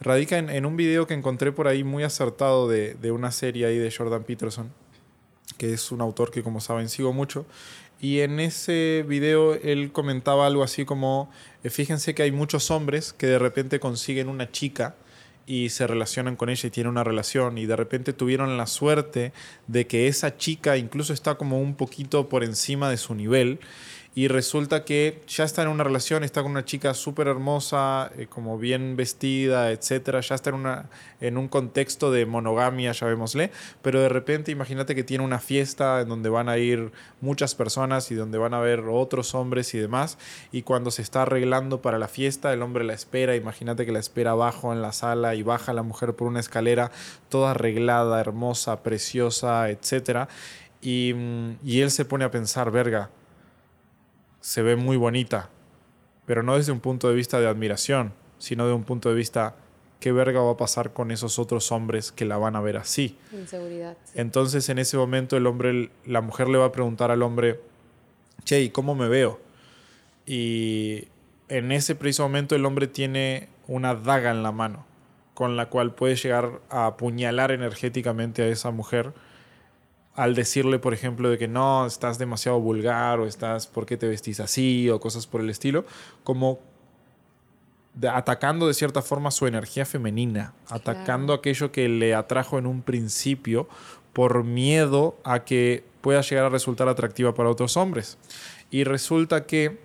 radica 0.00 0.38
en, 0.38 0.50
en 0.50 0.66
un 0.66 0.76
video 0.76 1.06
que 1.06 1.14
encontré 1.14 1.52
por 1.52 1.68
ahí 1.68 1.84
muy 1.84 2.02
acertado 2.02 2.68
de, 2.68 2.94
de 2.94 3.12
una 3.12 3.32
serie 3.32 3.66
ahí 3.66 3.78
de 3.78 3.90
Jordan 3.90 4.24
Peterson, 4.24 4.70
que 5.58 5.72
es 5.72 5.92
un 5.92 6.00
autor 6.00 6.30
que 6.30 6.42
como 6.42 6.60
saben 6.60 6.88
sigo 6.88 7.12
mucho. 7.12 7.46
Y 8.00 8.20
en 8.20 8.40
ese 8.40 9.04
video 9.08 9.54
él 9.54 9.90
comentaba 9.92 10.46
algo 10.46 10.62
así 10.62 10.84
como, 10.84 11.30
eh, 11.62 11.70
fíjense 11.70 12.14
que 12.14 12.22
hay 12.22 12.32
muchos 12.32 12.70
hombres 12.70 13.12
que 13.12 13.26
de 13.26 13.38
repente 13.38 13.80
consiguen 13.80 14.28
una 14.28 14.50
chica 14.50 14.94
y 15.46 15.68
se 15.70 15.86
relacionan 15.86 16.36
con 16.36 16.48
ella 16.48 16.66
y 16.66 16.70
tienen 16.70 16.90
una 16.90 17.04
relación 17.04 17.58
y 17.58 17.66
de 17.66 17.76
repente 17.76 18.12
tuvieron 18.12 18.56
la 18.56 18.66
suerte 18.66 19.32
de 19.66 19.86
que 19.86 20.08
esa 20.08 20.36
chica 20.36 20.76
incluso 20.76 21.12
está 21.12 21.36
como 21.36 21.60
un 21.60 21.74
poquito 21.76 22.28
por 22.28 22.44
encima 22.44 22.90
de 22.90 22.96
su 22.96 23.14
nivel 23.14 23.58
y 24.16 24.28
resulta 24.28 24.84
que 24.84 25.22
ya 25.26 25.42
está 25.42 25.62
en 25.62 25.68
una 25.68 25.82
relación, 25.82 26.22
está 26.22 26.42
con 26.42 26.52
una 26.52 26.64
chica 26.64 26.94
súper 26.94 27.26
hermosa, 27.26 28.12
eh, 28.16 28.26
como 28.28 28.58
bien 28.58 28.94
vestida, 28.94 29.72
etcétera, 29.72 30.20
ya 30.20 30.36
está 30.36 30.50
en, 30.50 30.56
una, 30.56 30.88
en 31.20 31.36
un 31.36 31.48
contexto 31.48 32.12
de 32.12 32.24
monogamia, 32.24 32.92
llamémosle, 32.92 33.50
pero 33.82 34.00
de 34.00 34.08
repente 34.08 34.52
imagínate 34.52 34.94
que 34.94 35.02
tiene 35.02 35.24
una 35.24 35.40
fiesta 35.40 36.00
en 36.00 36.08
donde 36.08 36.28
van 36.28 36.48
a 36.48 36.58
ir 36.58 36.92
muchas 37.20 37.56
personas 37.56 38.12
y 38.12 38.14
donde 38.14 38.38
van 38.38 38.54
a 38.54 38.60
ver 38.60 38.84
otros 38.88 39.34
hombres 39.34 39.74
y 39.74 39.78
demás, 39.78 40.16
y 40.52 40.62
cuando 40.62 40.92
se 40.92 41.02
está 41.02 41.22
arreglando 41.22 41.82
para 41.82 41.98
la 41.98 42.06
fiesta, 42.06 42.52
el 42.52 42.62
hombre 42.62 42.84
la 42.84 42.94
espera, 42.94 43.34
imagínate 43.34 43.84
que 43.84 43.90
la 43.90 43.98
espera 43.98 44.30
abajo 44.30 44.72
en 44.72 44.80
la 44.80 44.92
sala 44.92 45.34
y 45.34 45.42
baja 45.42 45.72
la 45.72 45.82
mujer 45.82 46.14
por 46.14 46.28
una 46.28 46.38
escalera 46.38 46.92
toda 47.28 47.50
arreglada, 47.50 48.20
hermosa, 48.20 48.84
preciosa, 48.84 49.70
etcétera, 49.70 50.28
y, 50.80 51.14
mm, 51.14 51.58
y 51.64 51.80
él 51.80 51.90
se 51.90 52.04
pone 52.04 52.24
a 52.24 52.30
pensar, 52.30 52.70
verga, 52.70 53.10
se 54.44 54.60
ve 54.60 54.76
muy 54.76 54.98
bonita, 54.98 55.48
pero 56.26 56.42
no 56.42 56.58
desde 56.58 56.70
un 56.70 56.80
punto 56.80 57.08
de 57.08 57.14
vista 57.14 57.40
de 57.40 57.48
admiración, 57.48 58.12
sino 58.36 58.66
de 58.66 58.74
un 58.74 58.84
punto 58.84 59.08
de 59.08 59.14
vista, 59.14 59.56
¿qué 60.00 60.12
verga 60.12 60.42
va 60.42 60.52
a 60.52 60.56
pasar 60.58 60.92
con 60.92 61.10
esos 61.10 61.38
otros 61.38 61.72
hombres 61.72 62.12
que 62.12 62.26
la 62.26 62.36
van 62.36 62.54
a 62.54 62.60
ver 62.60 62.76
así? 62.76 63.16
Inseguridad. 63.32 63.96
sí. 64.04 64.12
Entonces 64.16 64.68
en 64.68 64.78
ese 64.78 64.98
momento 64.98 65.38
el 65.38 65.46
hombre, 65.46 65.88
la 66.04 66.20
mujer 66.20 66.50
le 66.50 66.58
va 66.58 66.66
a 66.66 66.72
preguntar 66.72 67.10
al 67.10 67.22
hombre, 67.22 67.58
che, 68.44 68.60
¿y 68.60 68.68
cómo 68.68 68.94
me 68.94 69.08
veo? 69.08 69.40
Y 70.26 71.08
en 71.48 71.72
ese 71.72 71.94
preciso 71.94 72.24
momento 72.24 72.54
el 72.54 72.66
hombre 72.66 72.86
tiene 72.86 73.48
una 73.66 73.94
daga 73.94 74.30
en 74.30 74.42
la 74.42 74.52
mano, 74.52 74.84
con 75.32 75.56
la 75.56 75.70
cual 75.70 75.94
puede 75.94 76.16
llegar 76.16 76.60
a 76.68 76.84
apuñalar 76.84 77.50
energéticamente 77.50 78.42
a 78.42 78.48
esa 78.48 78.70
mujer 78.72 79.14
al 80.16 80.34
decirle, 80.34 80.78
por 80.78 80.94
ejemplo, 80.94 81.28
de 81.28 81.38
que 81.38 81.48
no, 81.48 81.86
estás 81.86 82.18
demasiado 82.18 82.60
vulgar 82.60 83.18
o 83.20 83.26
estás, 83.26 83.66
¿por 83.66 83.84
qué 83.86 83.96
te 83.96 84.06
vestís 84.06 84.38
así? 84.40 84.88
o 84.90 85.00
cosas 85.00 85.26
por 85.26 85.40
el 85.40 85.50
estilo, 85.50 85.84
como 86.22 86.60
de- 87.94 88.08
atacando 88.08 88.66
de 88.66 88.74
cierta 88.74 89.02
forma 89.02 89.30
su 89.30 89.46
energía 89.46 89.84
femenina, 89.86 90.52
atacando 90.68 91.32
aquello 91.32 91.70
que 91.72 91.88
le 91.88 92.14
atrajo 92.14 92.58
en 92.58 92.66
un 92.66 92.82
principio 92.82 93.68
por 94.12 94.44
miedo 94.44 95.16
a 95.24 95.44
que 95.44 95.84
pueda 96.00 96.20
llegar 96.20 96.44
a 96.44 96.48
resultar 96.48 96.88
atractiva 96.88 97.34
para 97.34 97.48
otros 97.50 97.76
hombres. 97.76 98.18
Y 98.70 98.84
resulta 98.84 99.46
que 99.46 99.78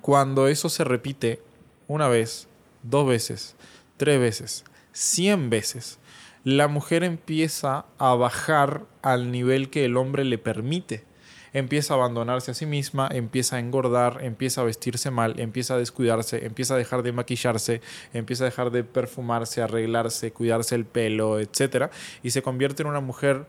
cuando 0.00 0.48
eso 0.48 0.68
se 0.68 0.84
repite 0.84 1.40
una 1.88 2.08
vez, 2.08 2.46
dos 2.82 3.08
veces, 3.08 3.56
tres 3.96 4.20
veces, 4.20 4.64
cien 4.92 5.50
veces, 5.50 5.98
la 6.44 6.68
mujer 6.68 7.04
empieza 7.04 7.86
a 7.98 8.14
bajar 8.14 8.84
al 9.02 9.30
nivel 9.30 9.70
que 9.70 9.84
el 9.84 9.96
hombre 9.96 10.24
le 10.24 10.38
permite. 10.38 11.04
Empieza 11.52 11.94
a 11.94 11.96
abandonarse 11.96 12.50
a 12.50 12.54
sí 12.54 12.66
misma, 12.66 13.08
empieza 13.10 13.56
a 13.56 13.58
engordar, 13.58 14.18
empieza 14.22 14.60
a 14.60 14.64
vestirse 14.64 15.10
mal, 15.10 15.40
empieza 15.40 15.74
a 15.74 15.78
descuidarse, 15.78 16.44
empieza 16.44 16.74
a 16.74 16.76
dejar 16.76 17.02
de 17.02 17.12
maquillarse, 17.12 17.80
empieza 18.12 18.44
a 18.44 18.46
dejar 18.46 18.70
de 18.70 18.84
perfumarse, 18.84 19.62
arreglarse, 19.62 20.30
cuidarse 20.32 20.74
el 20.74 20.84
pelo, 20.84 21.40
etc. 21.40 21.90
Y 22.22 22.30
se 22.30 22.42
convierte 22.42 22.82
en 22.82 22.88
una 22.88 23.00
mujer 23.00 23.46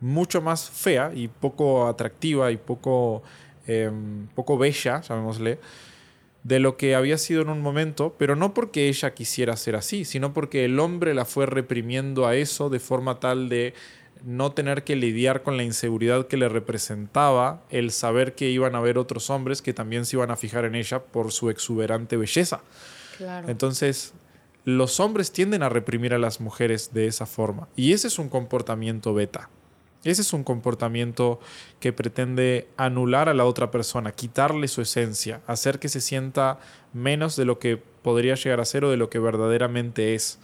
mucho 0.00 0.40
más 0.40 0.70
fea 0.70 1.12
y 1.14 1.28
poco 1.28 1.86
atractiva 1.88 2.50
y 2.50 2.56
poco, 2.56 3.22
em, 3.66 4.26
poco 4.34 4.56
bella, 4.56 5.00
llamémosle, 5.00 5.58
de 6.44 6.58
lo 6.58 6.76
que 6.76 6.94
había 6.94 7.18
sido 7.18 7.42
en 7.42 7.48
un 7.48 7.60
momento, 7.60 8.14
pero 8.18 8.34
no 8.34 8.52
porque 8.52 8.88
ella 8.88 9.14
quisiera 9.14 9.56
ser 9.56 9.76
así, 9.76 10.04
sino 10.04 10.32
porque 10.32 10.64
el 10.64 10.80
hombre 10.80 11.14
la 11.14 11.24
fue 11.24 11.46
reprimiendo 11.46 12.26
a 12.26 12.34
eso 12.34 12.68
de 12.68 12.80
forma 12.80 13.20
tal 13.20 13.48
de 13.48 13.74
no 14.24 14.52
tener 14.52 14.84
que 14.84 14.96
lidiar 14.96 15.42
con 15.42 15.56
la 15.56 15.62
inseguridad 15.62 16.26
que 16.26 16.36
le 16.36 16.48
representaba 16.48 17.62
el 17.70 17.90
saber 17.90 18.34
que 18.34 18.50
iban 18.50 18.74
a 18.74 18.78
haber 18.78 18.98
otros 18.98 19.30
hombres 19.30 19.62
que 19.62 19.72
también 19.72 20.04
se 20.04 20.16
iban 20.16 20.30
a 20.30 20.36
fijar 20.36 20.64
en 20.64 20.74
ella 20.74 21.00
por 21.00 21.32
su 21.32 21.50
exuberante 21.50 22.16
belleza. 22.16 22.60
Entonces, 23.46 24.12
los 24.64 25.00
hombres 25.00 25.32
tienden 25.32 25.62
a 25.62 25.68
reprimir 25.68 26.14
a 26.14 26.18
las 26.18 26.40
mujeres 26.40 26.92
de 26.92 27.06
esa 27.06 27.26
forma. 27.26 27.68
Y 27.76 27.92
ese 27.92 28.08
es 28.08 28.18
un 28.18 28.28
comportamiento 28.28 29.14
beta. 29.14 29.48
Ese 30.04 30.22
es 30.22 30.32
un 30.32 30.42
comportamiento 30.42 31.38
que 31.78 31.92
pretende 31.92 32.68
anular 32.76 33.28
a 33.28 33.34
la 33.34 33.44
otra 33.44 33.70
persona, 33.70 34.12
quitarle 34.12 34.66
su 34.66 34.82
esencia, 34.82 35.40
hacer 35.46 35.78
que 35.78 35.88
se 35.88 36.00
sienta 36.00 36.58
menos 36.92 37.36
de 37.36 37.44
lo 37.44 37.58
que 37.58 37.76
podría 37.76 38.34
llegar 38.34 38.60
a 38.60 38.64
ser 38.64 38.84
o 38.84 38.90
de 38.90 38.96
lo 38.96 39.10
que 39.10 39.20
verdaderamente 39.20 40.14
es. 40.14 40.40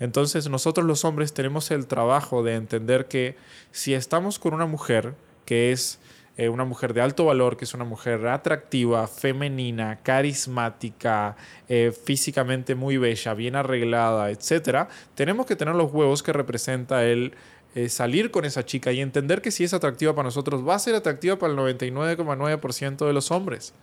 Entonces 0.00 0.48
nosotros 0.48 0.86
los 0.86 1.04
hombres 1.04 1.32
tenemos 1.32 1.70
el 1.70 1.86
trabajo 1.86 2.42
de 2.42 2.54
entender 2.54 3.06
que 3.06 3.36
si 3.70 3.94
estamos 3.94 4.38
con 4.38 4.54
una 4.54 4.66
mujer 4.66 5.14
que 5.44 5.72
es 5.72 6.00
eh, 6.36 6.48
una 6.48 6.64
mujer 6.64 6.94
de 6.94 7.02
alto 7.02 7.26
valor, 7.26 7.58
que 7.58 7.66
es 7.66 7.74
una 7.74 7.84
mujer 7.84 8.26
atractiva, 8.26 9.06
femenina, 9.06 9.98
carismática, 10.02 11.36
eh, 11.68 11.92
físicamente 11.92 12.74
muy 12.74 12.96
bella, 12.96 13.34
bien 13.34 13.56
arreglada, 13.56 14.30
etc., 14.30 14.88
tenemos 15.14 15.44
que 15.44 15.54
tener 15.54 15.74
los 15.74 15.92
huevos 15.92 16.22
que 16.22 16.32
representa 16.32 17.04
el 17.04 17.34
eh, 17.74 17.88
salir 17.88 18.30
con 18.30 18.44
esa 18.44 18.64
chica 18.64 18.92
y 18.92 19.00
entender 19.00 19.42
que 19.42 19.50
si 19.50 19.64
es 19.64 19.74
atractiva 19.74 20.14
para 20.14 20.26
nosotros, 20.26 20.66
va 20.66 20.74
a 20.74 20.78
ser 20.78 20.94
atractiva 20.94 21.38
para 21.38 21.52
el 21.52 21.58
99,9% 21.58 23.06
de 23.06 23.12
los 23.12 23.30
hombres. 23.30 23.74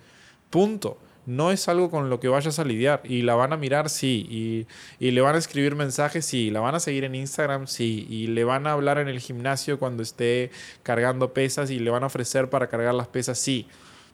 Punto. 0.49 0.97
No 1.25 1.51
es 1.51 1.67
algo 1.67 1.91
con 1.91 2.09
lo 2.09 2.21
que 2.21 2.29
vayas 2.29 2.57
a 2.57 2.63
lidiar. 2.63 3.01
Y 3.03 3.21
la 3.21 3.35
van 3.35 3.51
a 3.51 3.57
mirar, 3.57 3.89
sí. 3.89 4.65
Y, 4.99 5.11
le 5.11 5.21
van 5.21 5.35
a 5.35 5.37
escribir 5.37 5.75
mensajes, 5.75 6.25
sí. 6.25 6.51
La 6.51 6.61
van 6.61 6.75
a 6.75 6.79
seguir 6.79 7.03
en 7.03 7.15
Instagram, 7.15 7.67
sí. 7.67 8.07
Y 8.09 8.27
le 8.27 8.45
van 8.45 8.65
a 8.65 8.71
hablar 8.71 8.97
en 8.97 9.09
el 9.09 9.19
gimnasio 9.19 9.77
cuando 9.77 10.03
esté 10.03 10.51
cargando 10.83 11.33
pesas 11.33 11.69
y 11.69 11.79
le 11.79 11.89
van 11.89 12.03
a 12.03 12.07
ofrecer 12.07 12.49
para 12.49 12.67
cargar 12.67 12.93
las 12.93 13.09
pesas, 13.09 13.37
sí. 13.37 13.67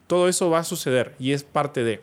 Todo 0.08 0.28
eso 0.28 0.50
va 0.50 0.58
a 0.58 0.64
suceder 0.64 1.14
y 1.20 1.32
es 1.32 1.44
parte 1.44 1.84
de. 1.84 2.00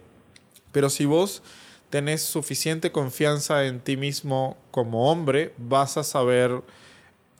Pero 0.71 0.89
si 0.89 1.05
vos 1.05 1.43
tenés 1.89 2.21
suficiente 2.21 2.91
confianza 2.91 3.65
en 3.65 3.81
ti 3.81 3.97
mismo 3.97 4.57
como 4.71 5.11
hombre, 5.11 5.53
vas 5.57 5.97
a 5.97 6.03
saber 6.03 6.61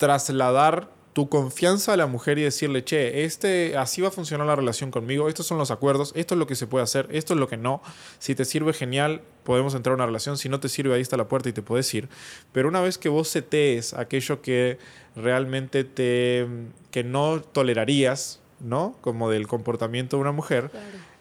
trasladar 0.02 0.90
tu 1.14 1.30
confianza 1.30 1.94
a 1.94 1.98
la 1.98 2.08
mujer 2.08 2.40
y 2.40 2.42
decirle, 2.42 2.84
che, 2.84 3.24
este, 3.24 3.78
así 3.78 4.02
va 4.02 4.08
a 4.08 4.12
funcionar 4.12 4.48
la 4.48 4.56
relación 4.56 4.90
conmigo, 4.90 5.30
estos 5.30 5.46
son 5.46 5.60
los 5.60 5.70
acuerdos, 5.70 6.12
esto 6.16 6.34
es 6.34 6.40
lo 6.40 6.48
que 6.48 6.56
se 6.56 6.66
puede 6.66 6.84
hacer, 6.84 7.08
esto 7.12 7.36
es 7.36 7.40
lo 7.40 7.48
que 7.48 7.56
no. 7.56 7.84
Si 8.18 8.34
te 8.34 8.44
sirve, 8.44 8.74
genial, 8.74 9.22
podemos 9.44 9.76
entrar 9.76 9.92
a 9.92 9.96
una 9.98 10.08
relación. 10.08 10.40
Si 10.40 10.50
no 10.50 10.60
te 10.60 10.70
sirve, 10.70 10.96
ahí 10.96 11.02
está 11.02 11.18
la 11.18 11.28
puerta 11.28 11.50
y 11.50 11.54
te 11.54 11.62
puedes 11.62 11.94
ir. 11.94 12.10
Pero 12.52 12.68
una 12.68 12.82
vez 12.82 12.98
que 12.98 13.10
vos 13.10 13.28
setees 13.28 13.94
aquello 13.94 14.42
que 14.42 14.80
realmente 15.16 15.84
te, 15.84 16.48
que 16.90 17.04
no 17.04 17.42
tolerarías, 17.44 18.40
¿no? 18.60 18.96
Como 19.02 19.30
del 19.30 19.46
comportamiento 19.46 20.18
de 20.18 20.22
una 20.22 20.32
mujer, 20.32 20.72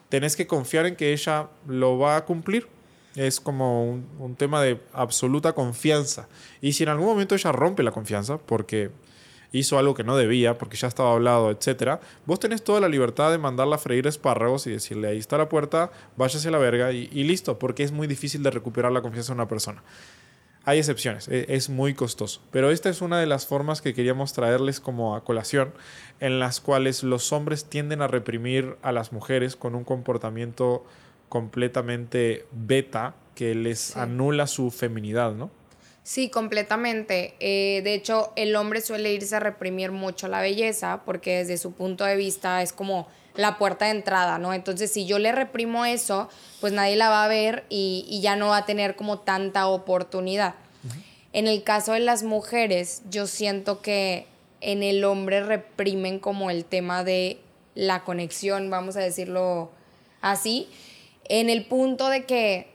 tenés 0.09 0.35
que 0.35 0.47
confiar 0.47 0.87
en 0.87 0.95
que 0.95 1.13
ella 1.13 1.49
lo 1.67 1.99
va 1.99 2.15
a 2.15 2.25
cumplir 2.25 2.67
es 3.15 3.39
como 3.39 3.85
un, 3.85 4.35
tema 4.35 4.61
de 4.61 4.79
absoluta 4.93 5.53
confianza. 5.53 6.27
Y 6.61 6.73
si 6.73 6.83
en 6.83 6.89
algún 6.89 7.07
momento 7.07 7.35
ella 7.35 7.51
rompe 7.51 7.83
la 7.83 7.91
confianza, 7.91 8.37
porque 8.37 8.91
hizo 9.51 9.77
algo 9.77 9.93
que 9.93 10.03
no 10.03 10.15
debía, 10.15 10.57
porque 10.57 10.77
ya 10.77 10.87
estaba 10.87 11.11
hablado, 11.11 11.51
etc., 11.51 11.99
vos 12.25 12.39
tenés 12.39 12.63
toda 12.63 12.79
la 12.79 12.87
libertad 12.87 13.31
de 13.31 13.37
mandarla 13.37 13.75
a 13.75 13.79
freír 13.79 14.07
espárragos 14.07 14.65
y 14.67 14.71
decirle, 14.71 15.09
ahí 15.09 15.17
está 15.17 15.37
la 15.37 15.49
puerta, 15.49 15.91
váyase 16.15 16.47
a 16.47 16.51
la 16.51 16.57
verga 16.57 16.91
y, 16.91 17.07
listo, 17.23 17.59
porque 17.59 17.83
es 17.83 17.91
muy 17.91 18.07
difícil 18.07 18.43
de 18.43 18.51
recuperar 18.51 18.91
la 18.91 19.01
confianza 19.01 19.33
de 19.33 19.35
una 19.35 19.47
persona. 19.47 19.83
Hay 20.63 20.77
excepciones, 20.77 21.27
e, 21.27 21.47
es 21.49 21.69
muy 21.69 21.95
costoso, 21.95 22.41
pero 22.51 22.69
esta 22.69 22.89
es 22.89 23.01
una 23.01 23.19
de 23.19 23.25
las 23.25 23.47
formas 23.47 23.81
que 23.81 23.95
queríamos 23.95 24.31
traerles 24.33 24.79
como 24.79 25.15
a 25.15 25.23
colación, 25.23 25.73
en 26.19 26.39
las 26.39 26.61
cuales 26.61 27.03
los 27.03 27.33
hombres 27.33 27.65
tienden 27.65 28.01
a 28.03 28.07
reprimir 28.07 28.77
a 28.83 28.91
las 28.91 29.11
mujeres 29.11 29.55
con 29.55 29.73
un 29.73 29.83
comportamiento 29.83 30.85
completamente 31.31 32.45
beta 32.51 33.15
que 33.35 33.55
les 33.55 33.95
anula 33.95 34.47
su 34.47 34.69
feminidad, 34.69 35.31
¿no? 35.31 35.49
Sí, 36.03 36.29
completamente. 36.29 37.35
Eh, 37.39 37.81
de 37.85 37.93
hecho, 37.93 38.33
el 38.35 38.53
hombre 38.57 38.81
suele 38.81 39.13
irse 39.13 39.37
a 39.37 39.39
reprimir 39.39 39.93
mucho 39.93 40.27
la 40.27 40.41
belleza 40.41 41.03
porque 41.05 41.37
desde 41.37 41.57
su 41.57 41.71
punto 41.71 42.03
de 42.03 42.17
vista 42.17 42.61
es 42.61 42.73
como 42.73 43.07
la 43.33 43.57
puerta 43.57 43.85
de 43.85 43.91
entrada, 43.91 44.39
¿no? 44.39 44.53
Entonces, 44.53 44.91
si 44.91 45.05
yo 45.05 45.19
le 45.19 45.31
reprimo 45.31 45.85
eso, 45.85 46.27
pues 46.59 46.73
nadie 46.73 46.97
la 46.97 47.07
va 47.07 47.23
a 47.23 47.29
ver 47.29 47.63
y, 47.69 48.19
ya 48.21 48.35
no 48.35 48.49
va 48.49 48.57
a 48.57 48.65
tener 48.65 48.97
como 48.97 49.19
tanta 49.19 49.67
oportunidad. 49.67 50.55
En 51.31 51.47
el 51.47 51.63
caso 51.63 51.93
de 51.93 52.01
las 52.01 52.23
mujeres, 52.23 53.03
yo 53.09 53.25
siento 53.25 53.81
que 53.81 54.27
en 54.59 54.83
el 54.83 55.05
hombre 55.05 55.41
reprimen 55.41 56.19
como 56.19 56.49
el 56.49 56.65
tema 56.65 57.05
de 57.05 57.39
la 57.73 58.03
conexión, 58.03 58.69
vamos 58.69 58.97
a 58.97 58.99
decirlo 58.99 59.71
así 60.19 60.67
en 61.31 61.49
el 61.49 61.63
punto 61.63 62.09
de 62.09 62.25
que 62.25 62.67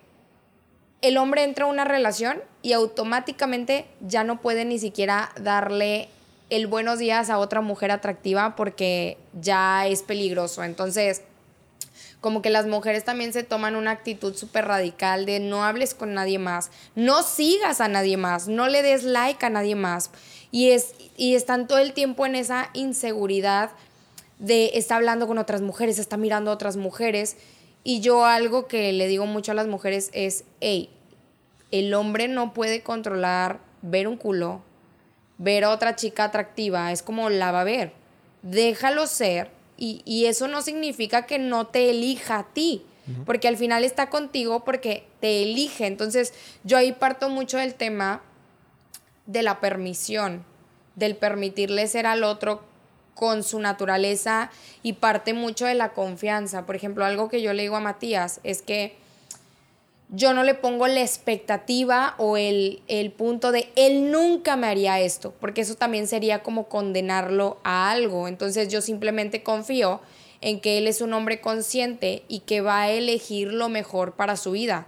el 1.03 1.19
hombre 1.19 1.45
entra 1.45 1.67
a 1.67 1.69
una 1.69 1.85
relación 1.85 2.43
y 2.63 2.73
automáticamente 2.73 3.85
ya 4.01 4.25
no 4.25 4.41
puede 4.41 4.65
ni 4.65 4.79
siquiera 4.79 5.31
darle 5.39 6.09
el 6.49 6.67
buenos 6.67 6.99
días 6.99 7.29
a 7.29 7.39
otra 7.39 7.61
mujer 7.61 7.91
atractiva 7.91 8.57
porque 8.57 9.19
ya 9.39 9.87
es 9.87 10.03
peligroso. 10.03 10.65
Entonces, 10.65 11.21
como 12.23 12.41
que 12.41 12.49
las 12.49 12.67
mujeres 12.67 13.05
también 13.05 13.35
se 13.35 13.43
toman 13.43 13.77
una 13.77 13.91
actitud 13.91 14.35
súper 14.35 14.65
radical 14.65 15.27
de 15.27 15.39
no 15.39 15.63
hables 15.63 15.93
con 15.93 16.15
nadie 16.15 16.39
más, 16.39 16.71
no 16.95 17.23
sigas 17.23 17.83
a 17.83 17.89
nadie 17.89 18.17
más, 18.17 18.49
no 18.49 18.69
le 18.69 18.81
des 18.81 19.03
like 19.03 19.45
a 19.45 19.51
nadie 19.51 19.75
más. 19.75 20.11
Y, 20.51 20.71
es, 20.71 20.95
y 21.19 21.35
están 21.35 21.67
todo 21.67 21.79
el 21.79 21.93
tiempo 21.93 22.25
en 22.25 22.35
esa 22.35 22.71
inseguridad 22.73 23.73
de 24.39 24.71
está 24.75 24.97
hablando 24.97 25.27
con 25.27 25.37
otras 25.37 25.61
mujeres, 25.61 25.99
está 25.99 26.17
mirando 26.17 26.51
a 26.51 26.55
otras 26.55 26.79
mujeres 26.79 27.37
y 27.87 28.01
yo 28.01 28.25
algo 28.25 28.67
que 28.67 28.93
le 28.93 29.07
digo 29.07 29.27
mucho 29.27 29.53
a 29.53 29.55
las 29.55 29.69
mujeres 29.69 30.11
es, 30.13 30.43
hey, 30.59 30.91
el 31.71 31.95
hombre 31.95 32.27
no 32.27 32.53
puede 32.53 32.83
controlar 32.83 33.61
ver 33.81 34.09
un 34.09 34.17
culo, 34.17 34.61
ver 35.39 35.63
a 35.63 35.71
otra 35.71 35.95
chica 35.95 36.25
atractiva, 36.25 36.91
es 36.91 37.05
como 37.05 37.31
la 37.31 37.53
va 37.53 37.61
a 37.61 37.65
ver. 37.65 37.93
Déjalo 38.43 39.07
ser 39.07 39.53
y, 39.77 40.25
eso 40.27 40.49
no 40.49 40.63
significa 40.63 41.27
que 41.27 41.39
no 41.39 41.69
te 41.69 41.91
elija 41.91 42.41
a 42.41 42.53
ti, 42.53 42.83
porque 43.25 43.47
al 43.47 43.57
final 43.57 43.85
está 43.85 44.11
contigo 44.11 44.65
porque 44.65 45.07
te 45.21 45.45
elige. 45.45 45.87
Entonces 45.87 46.35
yo 46.65 46.79
ahí 46.79 46.91
parto 46.91 47.29
mucho 47.29 47.57
del 47.57 47.77
tema 47.77 48.21
de 49.27 49.45
la 49.45 49.61
permisión, 49.61 50.45
del 50.97 51.15
permitirle 51.15 51.87
ser 51.87 52.09
al 52.09 52.25
otro 52.25 52.65
con 53.17 53.43
su 53.43 53.59
naturaleza 53.59 54.51
y 54.85 54.93
parte 54.93 55.35
mucho 55.35 55.67
de 55.67 55.75
la 55.75 55.95
confianza. 55.95 56.67
Por 56.67 56.77
ejemplo, 56.77 57.05
algo 57.05 57.29
que 57.29 57.43
yo 57.43 57.53
le 57.53 57.63
digo 57.63 57.75
a 57.75 57.81
Matías 57.81 58.41
es 58.45 58.63
que 58.63 58.95
yo 60.11 60.35
no 60.35 60.45
le 60.45 60.55
pongo 60.55 60.87
la 60.87 61.01
expectativa 61.01 62.15
o 62.19 62.37
el, 62.37 62.83
el, 62.87 63.11
punto 63.11 63.51
de 63.51 63.71
él 63.75 64.13
nunca 64.13 64.55
me 64.55 64.69
haría 64.69 65.01
esto, 65.01 65.35
porque 65.41 65.63
eso 65.63 65.75
también 65.75 66.07
sería 66.07 66.45
como 66.45 66.69
condenarlo 66.69 67.59
a 67.65 67.91
algo. 67.91 68.29
Entonces 68.29 68.69
yo 68.69 68.81
simplemente 68.81 69.43
confío 69.43 70.01
en 70.41 70.61
que 70.61 70.79
él 70.79 70.87
es 70.87 71.01
un 71.01 71.13
hombre 71.15 71.41
consciente 71.41 72.23
y 72.29 72.41
que 72.41 72.61
va 72.61 72.83
a 72.83 72.91
elegir 72.91 73.53
lo 73.53 73.69
mejor 73.69 74.13
para 74.13 74.37
su 74.37 74.53
vida. 74.53 74.87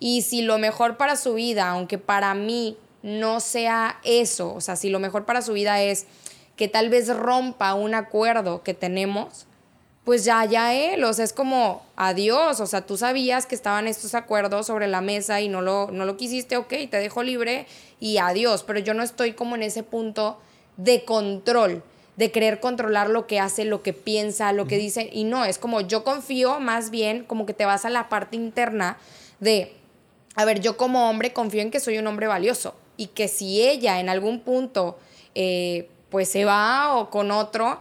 Y 0.00 0.22
si 0.22 0.42
lo 0.42 0.58
mejor 0.58 0.96
para 0.96 1.14
su 1.16 1.34
vida, 1.34 1.68
aunque 1.68 1.98
para 1.98 2.34
mí 2.34 2.76
no 3.02 3.40
sea 3.40 4.00
eso, 4.02 4.52
o 4.52 4.60
sea, 4.60 4.74
si 4.76 4.90
lo 4.90 4.98
mejor 4.98 5.26
para 5.26 5.42
su 5.42 5.52
vida 5.52 5.80
es 5.80 6.06
que 6.56 6.68
tal 6.68 6.88
vez 6.88 7.14
rompa 7.14 7.74
un 7.74 7.94
acuerdo 7.94 8.62
que 8.62 8.74
tenemos, 8.74 9.46
pues 10.04 10.24
ya, 10.24 10.44
ya 10.44 10.72
él, 10.72 11.02
o 11.04 11.12
sea, 11.12 11.24
es 11.24 11.32
como 11.32 11.82
adiós, 11.96 12.60
o 12.60 12.66
sea, 12.66 12.82
tú 12.82 12.96
sabías 12.96 13.44
que 13.44 13.54
estaban 13.54 13.88
estos 13.88 14.14
acuerdos 14.14 14.66
sobre 14.66 14.86
la 14.86 15.00
mesa 15.00 15.40
y 15.40 15.48
no 15.48 15.62
lo, 15.62 15.90
no 15.90 16.04
lo 16.04 16.16
quisiste, 16.16 16.56
ok, 16.56 16.68
te 16.90 16.98
dejo 16.98 17.22
libre 17.22 17.66
y 17.98 18.18
adiós, 18.18 18.62
pero 18.62 18.78
yo 18.78 18.94
no 18.94 19.02
estoy 19.02 19.32
como 19.32 19.56
en 19.56 19.64
ese 19.64 19.82
punto 19.82 20.38
de 20.76 21.04
control, 21.04 21.82
de 22.16 22.30
querer 22.30 22.60
controlar 22.60 23.10
lo 23.10 23.26
que 23.26 23.40
hace, 23.40 23.64
lo 23.64 23.82
que 23.82 23.92
piensa, 23.92 24.52
lo 24.52 24.66
que 24.66 24.78
dice. 24.78 25.10
Y 25.12 25.24
no, 25.24 25.44
es 25.44 25.58
como 25.58 25.80
yo 25.80 26.04
confío 26.04 26.60
más 26.60 26.90
bien 26.90 27.24
como 27.24 27.44
que 27.44 27.52
te 27.52 27.64
vas 27.64 27.84
a 27.84 27.90
la 27.90 28.08
parte 28.08 28.36
interna 28.36 28.98
de, 29.40 29.72
a 30.36 30.44
ver, 30.44 30.60
yo 30.60 30.76
como 30.76 31.10
hombre 31.10 31.32
confío 31.32 31.62
en 31.62 31.72
que 31.72 31.80
soy 31.80 31.98
un 31.98 32.06
hombre 32.06 32.26
valioso 32.26 32.74
y 32.96 33.08
que 33.08 33.26
si 33.26 33.60
ella 33.62 33.98
en 33.98 34.08
algún 34.08 34.40
punto 34.40 34.98
eh, 35.34 35.90
pues 36.10 36.28
se 36.28 36.44
va 36.44 36.96
o 36.96 37.10
con 37.10 37.30
otro, 37.30 37.80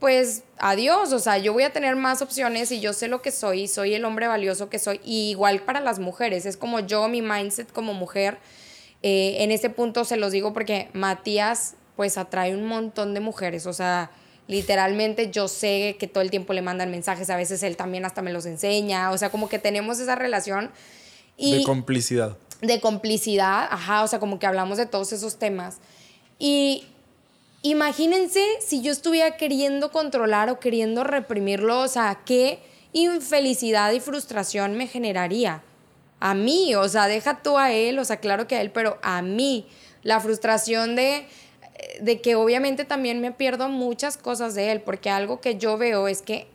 pues 0.00 0.44
adiós, 0.58 1.12
o 1.12 1.18
sea, 1.18 1.38
yo 1.38 1.52
voy 1.52 1.62
a 1.62 1.72
tener 1.72 1.94
más 1.94 2.22
opciones 2.22 2.72
y 2.72 2.80
yo 2.80 2.92
sé 2.92 3.06
lo 3.06 3.20
que 3.22 3.30
soy, 3.30 3.68
soy 3.68 3.94
el 3.94 4.04
hombre 4.04 4.26
valioso 4.26 4.70
que 4.70 4.78
soy, 4.78 5.00
y 5.04 5.30
igual 5.30 5.60
para 5.60 5.80
las 5.80 5.98
mujeres, 5.98 6.46
es 6.46 6.56
como 6.56 6.80
yo, 6.80 7.06
mi 7.08 7.20
mindset 7.22 7.70
como 7.70 7.92
mujer, 7.92 8.38
eh, 9.02 9.36
en 9.40 9.50
este 9.50 9.70
punto 9.70 10.04
se 10.04 10.16
los 10.16 10.32
digo 10.32 10.52
porque 10.52 10.88
Matías 10.94 11.74
pues 11.96 12.16
atrae 12.16 12.54
un 12.54 12.64
montón 12.64 13.12
de 13.12 13.20
mujeres, 13.20 13.66
o 13.66 13.74
sea, 13.74 14.10
literalmente 14.48 15.30
yo 15.30 15.48
sé 15.48 15.96
que 15.98 16.08
todo 16.08 16.22
el 16.22 16.30
tiempo 16.30 16.54
le 16.54 16.62
mandan 16.62 16.90
mensajes, 16.90 17.28
a 17.28 17.36
veces 17.36 17.62
él 17.62 17.76
también 17.76 18.06
hasta 18.06 18.22
me 18.22 18.32
los 18.32 18.46
enseña, 18.46 19.10
o 19.10 19.18
sea, 19.18 19.30
como 19.30 19.48
que 19.50 19.58
tenemos 19.58 20.00
esa 20.00 20.16
relación. 20.16 20.70
Y 21.36 21.58
de 21.58 21.64
complicidad. 21.64 22.36
De 22.62 22.80
complicidad, 22.80 23.68
ajá, 23.70 24.02
o 24.02 24.08
sea, 24.08 24.18
como 24.18 24.38
que 24.38 24.46
hablamos 24.46 24.78
de 24.78 24.86
todos 24.86 25.12
esos 25.12 25.38
temas. 25.38 25.78
Y 26.38 26.86
Imagínense 27.62 28.42
si 28.60 28.80
yo 28.80 28.90
estuviera 28.90 29.36
queriendo 29.36 29.92
controlar 29.92 30.48
o 30.48 30.58
queriendo 30.60 31.04
reprimirlo, 31.04 31.80
o 31.80 31.88
sea, 31.88 32.20
qué 32.24 32.60
infelicidad 32.92 33.92
y 33.92 34.00
frustración 34.00 34.76
me 34.76 34.86
generaría. 34.86 35.62
A 36.20 36.34
mí, 36.34 36.74
o 36.74 36.88
sea, 36.88 37.06
deja 37.06 37.42
tú 37.42 37.58
a 37.58 37.72
él, 37.72 37.98
o 37.98 38.04
sea, 38.04 38.16
claro 38.16 38.46
que 38.46 38.56
a 38.56 38.60
él, 38.60 38.70
pero 38.70 38.98
a 39.02 39.22
mí. 39.22 39.66
La 40.02 40.20
frustración 40.20 40.96
de, 40.96 41.26
de 42.00 42.20
que 42.22 42.34
obviamente 42.34 42.86
también 42.86 43.20
me 43.20 43.32
pierdo 43.32 43.68
muchas 43.68 44.16
cosas 44.16 44.54
de 44.54 44.72
él, 44.72 44.80
porque 44.80 45.10
algo 45.10 45.40
que 45.40 45.58
yo 45.58 45.76
veo 45.76 46.08
es 46.08 46.22
que 46.22 46.46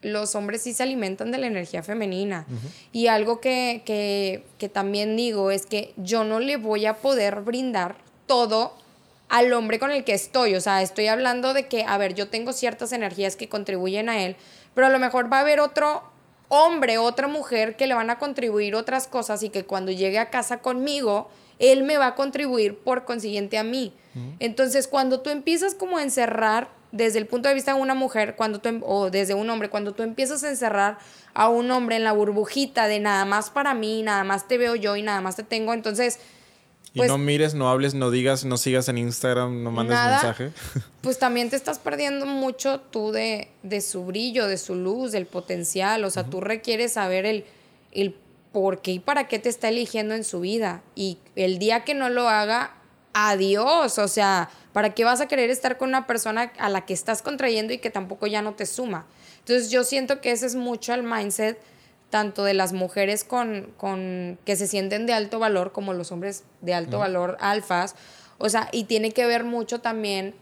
los 0.00 0.34
hombres 0.34 0.62
sí 0.62 0.72
se 0.72 0.82
alimentan 0.82 1.30
de 1.30 1.38
la 1.38 1.46
energía 1.46 1.82
femenina. 1.82 2.46
Y 2.92 3.08
algo 3.08 3.40
que, 3.40 3.82
que, 3.84 4.44
que 4.56 4.68
también 4.68 5.16
digo 5.16 5.50
es 5.50 5.66
que 5.66 5.92
yo 5.96 6.24
no 6.24 6.40
le 6.40 6.56
voy 6.56 6.86
a 6.86 6.96
poder 6.96 7.42
brindar 7.42 7.96
todo 8.26 8.74
al 9.28 9.52
hombre 9.52 9.78
con 9.78 9.90
el 9.90 10.04
que 10.04 10.14
estoy. 10.14 10.54
O 10.54 10.60
sea, 10.60 10.82
estoy 10.82 11.06
hablando 11.06 11.54
de 11.54 11.68
que, 11.68 11.84
a 11.84 11.98
ver, 11.98 12.14
yo 12.14 12.28
tengo 12.28 12.52
ciertas 12.52 12.92
energías 12.92 13.36
que 13.36 13.48
contribuyen 13.48 14.08
a 14.08 14.22
él, 14.22 14.36
pero 14.74 14.86
a 14.86 14.90
lo 14.90 14.98
mejor 14.98 15.32
va 15.32 15.38
a 15.38 15.40
haber 15.40 15.60
otro 15.60 16.02
hombre, 16.48 16.98
otra 16.98 17.28
mujer 17.28 17.76
que 17.76 17.86
le 17.86 17.94
van 17.94 18.10
a 18.10 18.18
contribuir 18.18 18.74
otras 18.74 19.06
cosas 19.06 19.42
y 19.42 19.50
que 19.50 19.64
cuando 19.64 19.92
llegue 19.92 20.18
a 20.18 20.30
casa 20.30 20.58
conmigo, 20.58 21.28
él 21.58 21.82
me 21.82 21.98
va 21.98 22.08
a 22.08 22.14
contribuir 22.14 22.78
por 22.78 23.04
consiguiente 23.04 23.58
a 23.58 23.64
mí. 23.64 23.92
Entonces, 24.40 24.88
cuando 24.88 25.20
tú 25.20 25.30
empiezas 25.30 25.74
como 25.76 25.98
a 25.98 26.02
encerrar 26.02 26.70
desde 26.90 27.18
el 27.18 27.26
punto 27.26 27.48
de 27.48 27.54
vista 27.54 27.74
de 27.74 27.80
una 27.80 27.94
mujer, 27.94 28.34
cuando 28.34 28.58
tú, 28.60 28.68
em, 28.68 28.82
o 28.84 29.10
desde 29.10 29.34
un 29.34 29.48
hombre, 29.48 29.68
cuando 29.68 29.92
tú 29.92 30.02
empiezas 30.02 30.42
a 30.42 30.48
encerrar 30.48 30.98
a 31.34 31.48
un 31.48 31.70
hombre 31.70 31.96
en 31.96 32.04
la 32.04 32.12
burbujita 32.12 32.88
de 32.88 32.98
nada 32.98 33.24
más 33.24 33.50
para 33.50 33.74
mí, 33.74 34.02
nada 34.02 34.24
más 34.24 34.48
te 34.48 34.58
veo 34.58 34.74
yo 34.74 34.96
y 34.96 35.02
nada 35.02 35.20
más 35.20 35.36
te 35.36 35.44
tengo, 35.44 35.72
entonces 35.72 36.18
y 36.94 36.98
pues 36.98 37.10
no 37.10 37.18
mires, 37.18 37.54
no 37.54 37.68
hables, 37.68 37.94
no 37.94 38.10
digas, 38.10 38.44
no 38.44 38.56
sigas 38.56 38.88
en 38.88 38.98
Instagram, 38.98 39.62
no 39.62 39.70
mandes 39.70 39.98
mensaje. 39.98 40.52
Pues 41.00 41.18
también 41.18 41.48
te 41.48 41.56
estás 41.56 41.78
perdiendo 41.78 42.26
mucho 42.26 42.80
tú 42.80 43.12
de, 43.12 43.48
de, 43.62 43.80
su 43.80 44.04
brillo, 44.04 44.46
de 44.46 44.58
su 44.58 44.74
luz, 44.74 45.12
del 45.12 45.26
potencial. 45.26 46.04
O 46.04 46.10
sea, 46.10 46.24
tú 46.24 46.40
requieres 46.40 46.94
saber 46.94 47.24
el, 47.24 47.44
el 47.92 48.14
por 48.52 48.82
qué 48.82 48.92
y 48.92 48.98
para 48.98 49.28
qué 49.28 49.38
te 49.38 49.48
está 49.48 49.68
eligiendo 49.68 50.14
en 50.14 50.24
su 50.24 50.40
vida. 50.40 50.82
Y 50.94 51.18
el 51.36 51.58
día 51.58 51.84
que 51.84 51.94
no 51.94 52.10
lo 52.10 52.28
haga, 52.28 52.74
adiós. 53.12 53.98
O 53.98 54.08
sea, 54.08 54.50
¿para 54.72 54.94
qué 54.94 55.04
vas 55.04 55.20
a 55.20 55.28
querer 55.28 55.50
estar 55.50 55.78
con 55.78 55.90
una 55.90 56.06
persona 56.06 56.52
a 56.58 56.68
la 56.68 56.84
que 56.84 56.94
estás 56.94 57.22
contrayendo 57.22 57.72
y 57.72 57.78
que 57.78 57.90
tampoco 57.90 58.26
ya 58.26 58.42
no 58.42 58.54
te 58.54 58.66
suma? 58.66 59.06
Entonces 59.38 59.70
yo 59.70 59.84
siento 59.84 60.20
que 60.20 60.32
ese 60.32 60.46
es 60.46 60.56
mucho 60.56 60.92
el 60.92 61.04
mindset 61.04 61.58
tanto 62.10 62.44
de 62.44 62.54
las 62.54 62.72
mujeres 62.72 63.24
con, 63.24 63.72
con, 63.76 64.38
que 64.44 64.56
se 64.56 64.66
sienten 64.66 65.06
de 65.06 65.12
alto 65.12 65.38
valor 65.38 65.72
como 65.72 65.92
los 65.92 66.10
hombres 66.12 66.44
de 66.60 66.74
alto 66.74 66.98
valor 66.98 67.36
alfas. 67.40 67.94
O 68.38 68.48
sea, 68.48 68.68
y 68.72 68.84
tiene 68.84 69.12
que 69.12 69.26
ver 69.26 69.44
mucho 69.44 69.80
también 69.80 70.34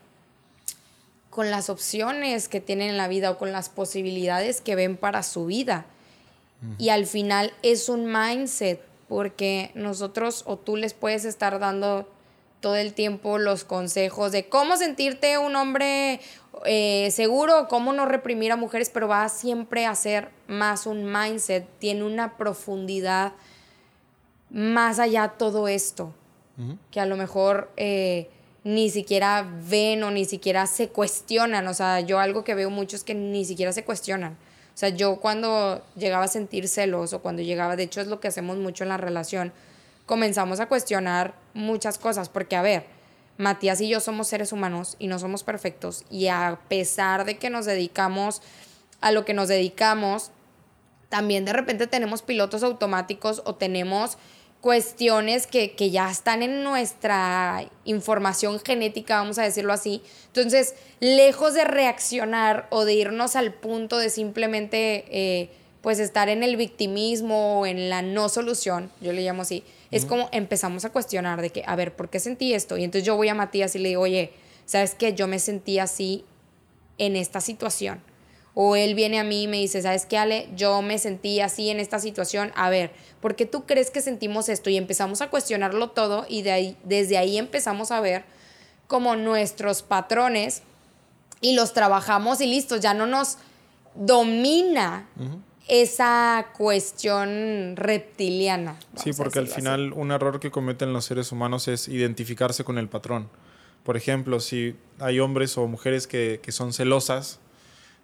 con 1.30 1.50
las 1.50 1.68
opciones 1.68 2.48
que 2.48 2.60
tienen 2.60 2.90
en 2.90 2.96
la 2.96 3.08
vida 3.08 3.30
o 3.30 3.38
con 3.38 3.52
las 3.52 3.68
posibilidades 3.68 4.60
que 4.60 4.74
ven 4.74 4.96
para 4.96 5.22
su 5.22 5.46
vida. 5.46 5.86
Y 6.78 6.88
al 6.88 7.06
final 7.06 7.52
es 7.62 7.90
un 7.90 8.10
mindset, 8.10 8.80
porque 9.08 9.70
nosotros 9.74 10.42
o 10.46 10.56
tú 10.56 10.76
les 10.76 10.94
puedes 10.94 11.24
estar 11.26 11.58
dando 11.58 12.08
todo 12.66 12.74
el 12.74 12.94
tiempo 12.94 13.38
los 13.38 13.62
consejos 13.62 14.32
de 14.32 14.48
cómo 14.48 14.76
sentirte 14.76 15.38
un 15.38 15.54
hombre 15.54 16.18
eh, 16.64 17.12
seguro, 17.12 17.68
cómo 17.68 17.92
no 17.92 18.06
reprimir 18.06 18.50
a 18.50 18.56
mujeres, 18.56 18.90
pero 18.92 19.06
va 19.06 19.28
siempre 19.28 19.86
a 19.86 19.94
ser 19.94 20.30
más 20.48 20.84
un 20.84 21.04
mindset, 21.04 21.64
tiene 21.78 22.02
una 22.02 22.36
profundidad 22.36 23.34
más 24.50 24.98
allá 24.98 25.34
todo 25.38 25.68
esto, 25.68 26.12
que 26.90 26.98
a 26.98 27.06
lo 27.06 27.16
mejor 27.16 27.70
eh, 27.76 28.30
ni 28.64 28.90
siquiera 28.90 29.48
ven 29.70 30.02
o 30.02 30.10
ni 30.10 30.24
siquiera 30.24 30.66
se 30.66 30.88
cuestionan. 30.88 31.68
O 31.68 31.74
sea, 31.74 32.00
yo 32.00 32.18
algo 32.18 32.42
que 32.42 32.56
veo 32.56 32.68
mucho 32.68 32.96
es 32.96 33.04
que 33.04 33.14
ni 33.14 33.44
siquiera 33.44 33.72
se 33.72 33.84
cuestionan. 33.84 34.32
O 34.32 34.76
sea, 34.76 34.88
yo 34.88 35.20
cuando 35.20 35.84
llegaba 35.94 36.24
a 36.24 36.28
sentir 36.28 36.66
celos 36.66 37.12
o 37.12 37.22
cuando 37.22 37.42
llegaba, 37.42 37.76
de 37.76 37.84
hecho 37.84 38.00
es 38.00 38.08
lo 38.08 38.18
que 38.18 38.26
hacemos 38.26 38.56
mucho 38.56 38.82
en 38.82 38.88
la 38.88 38.96
relación, 38.96 39.52
comenzamos 40.06 40.60
a 40.60 40.66
cuestionar 40.66 41.34
muchas 41.52 41.98
cosas, 41.98 42.28
porque 42.28 42.56
a 42.56 42.62
ver, 42.62 42.86
Matías 43.38 43.80
y 43.80 43.88
yo 43.88 44.00
somos 44.00 44.28
seres 44.28 44.52
humanos 44.52 44.96
y 44.98 45.08
no 45.08 45.18
somos 45.18 45.42
perfectos 45.42 46.04
y 46.10 46.28
a 46.28 46.58
pesar 46.68 47.26
de 47.26 47.36
que 47.36 47.50
nos 47.50 47.66
dedicamos 47.66 48.40
a 49.02 49.10
lo 49.10 49.26
que 49.26 49.34
nos 49.34 49.48
dedicamos, 49.48 50.30
también 51.10 51.44
de 51.44 51.52
repente 51.52 51.86
tenemos 51.86 52.22
pilotos 52.22 52.62
automáticos 52.62 53.42
o 53.44 53.54
tenemos 53.54 54.16
cuestiones 54.62 55.46
que, 55.46 55.76
que, 55.76 55.90
ya 55.90 56.10
están 56.10 56.42
en 56.42 56.64
nuestra 56.64 57.66
información 57.84 58.58
genética, 58.58 59.18
vamos 59.18 59.38
a 59.38 59.42
decirlo 59.42 59.72
así. 59.72 60.02
Entonces, 60.28 60.74
lejos 60.98 61.54
de 61.54 61.64
reaccionar 61.64 62.66
o 62.70 62.84
de 62.84 62.94
irnos 62.94 63.36
al 63.36 63.52
punto 63.52 63.98
de 63.98 64.10
simplemente 64.10 65.04
eh, 65.10 65.50
pues 65.82 66.00
estar 66.00 66.28
en 66.28 66.42
el 66.42 66.56
victimismo 66.56 67.60
o 67.60 67.66
en 67.66 67.90
la 67.90 68.02
no 68.02 68.28
solución, 68.28 68.90
yo 69.00 69.12
le 69.12 69.22
llamo 69.22 69.42
así, 69.42 69.62
es 69.90 70.04
como 70.04 70.28
empezamos 70.32 70.84
a 70.84 70.90
cuestionar 70.90 71.40
de 71.40 71.50
que, 71.50 71.62
a 71.66 71.76
ver, 71.76 71.94
¿por 71.94 72.10
qué 72.10 72.20
sentí 72.20 72.54
esto? 72.54 72.76
Y 72.76 72.84
entonces 72.84 73.06
yo 73.06 73.16
voy 73.16 73.28
a 73.28 73.34
Matías 73.34 73.74
y 73.76 73.78
le 73.78 73.90
digo, 73.90 74.02
oye, 74.02 74.32
¿sabes 74.64 74.94
qué? 74.94 75.14
Yo 75.14 75.26
me 75.28 75.38
sentí 75.38 75.78
así 75.78 76.24
en 76.98 77.16
esta 77.16 77.40
situación. 77.40 78.00
O 78.54 78.74
él 78.74 78.94
viene 78.94 79.18
a 79.18 79.24
mí 79.24 79.42
y 79.42 79.48
me 79.48 79.58
dice, 79.58 79.82
¿sabes 79.82 80.06
qué, 80.06 80.16
Ale? 80.16 80.48
Yo 80.56 80.80
me 80.80 80.98
sentí 80.98 81.40
así 81.40 81.68
en 81.68 81.78
esta 81.78 81.98
situación. 81.98 82.52
A 82.56 82.70
ver, 82.70 82.90
¿por 83.20 83.36
qué 83.36 83.44
tú 83.44 83.66
crees 83.66 83.90
que 83.90 84.00
sentimos 84.00 84.48
esto? 84.48 84.70
Y 84.70 84.78
empezamos 84.78 85.20
a 85.20 85.28
cuestionarlo 85.28 85.90
todo 85.90 86.24
y 86.28 86.42
de 86.42 86.52
ahí, 86.52 86.76
desde 86.82 87.18
ahí 87.18 87.36
empezamos 87.36 87.90
a 87.90 88.00
ver 88.00 88.24
como 88.86 89.14
nuestros 89.14 89.82
patrones 89.82 90.62
y 91.42 91.54
los 91.54 91.74
trabajamos 91.74 92.40
y 92.40 92.46
listo, 92.46 92.76
ya 92.76 92.94
no 92.94 93.06
nos 93.06 93.36
domina 93.94 95.06
esa 95.68 96.48
cuestión 96.56 97.74
reptiliana. 97.76 98.78
Sí, 99.02 99.12
porque 99.12 99.40
al 99.40 99.48
final 99.48 99.92
un 99.92 100.12
error 100.12 100.38
que 100.38 100.50
cometen 100.50 100.92
los 100.92 101.04
seres 101.04 101.32
humanos 101.32 101.66
es 101.68 101.88
identificarse 101.88 102.62
con 102.62 102.78
el 102.78 102.88
patrón. 102.88 103.28
Por 103.82 103.96
ejemplo, 103.96 104.40
si 104.40 104.76
hay 104.98 105.20
hombres 105.20 105.56
o 105.58 105.66
mujeres 105.66 106.06
que, 106.06 106.40
son 106.48 106.72
celosas, 106.72 107.40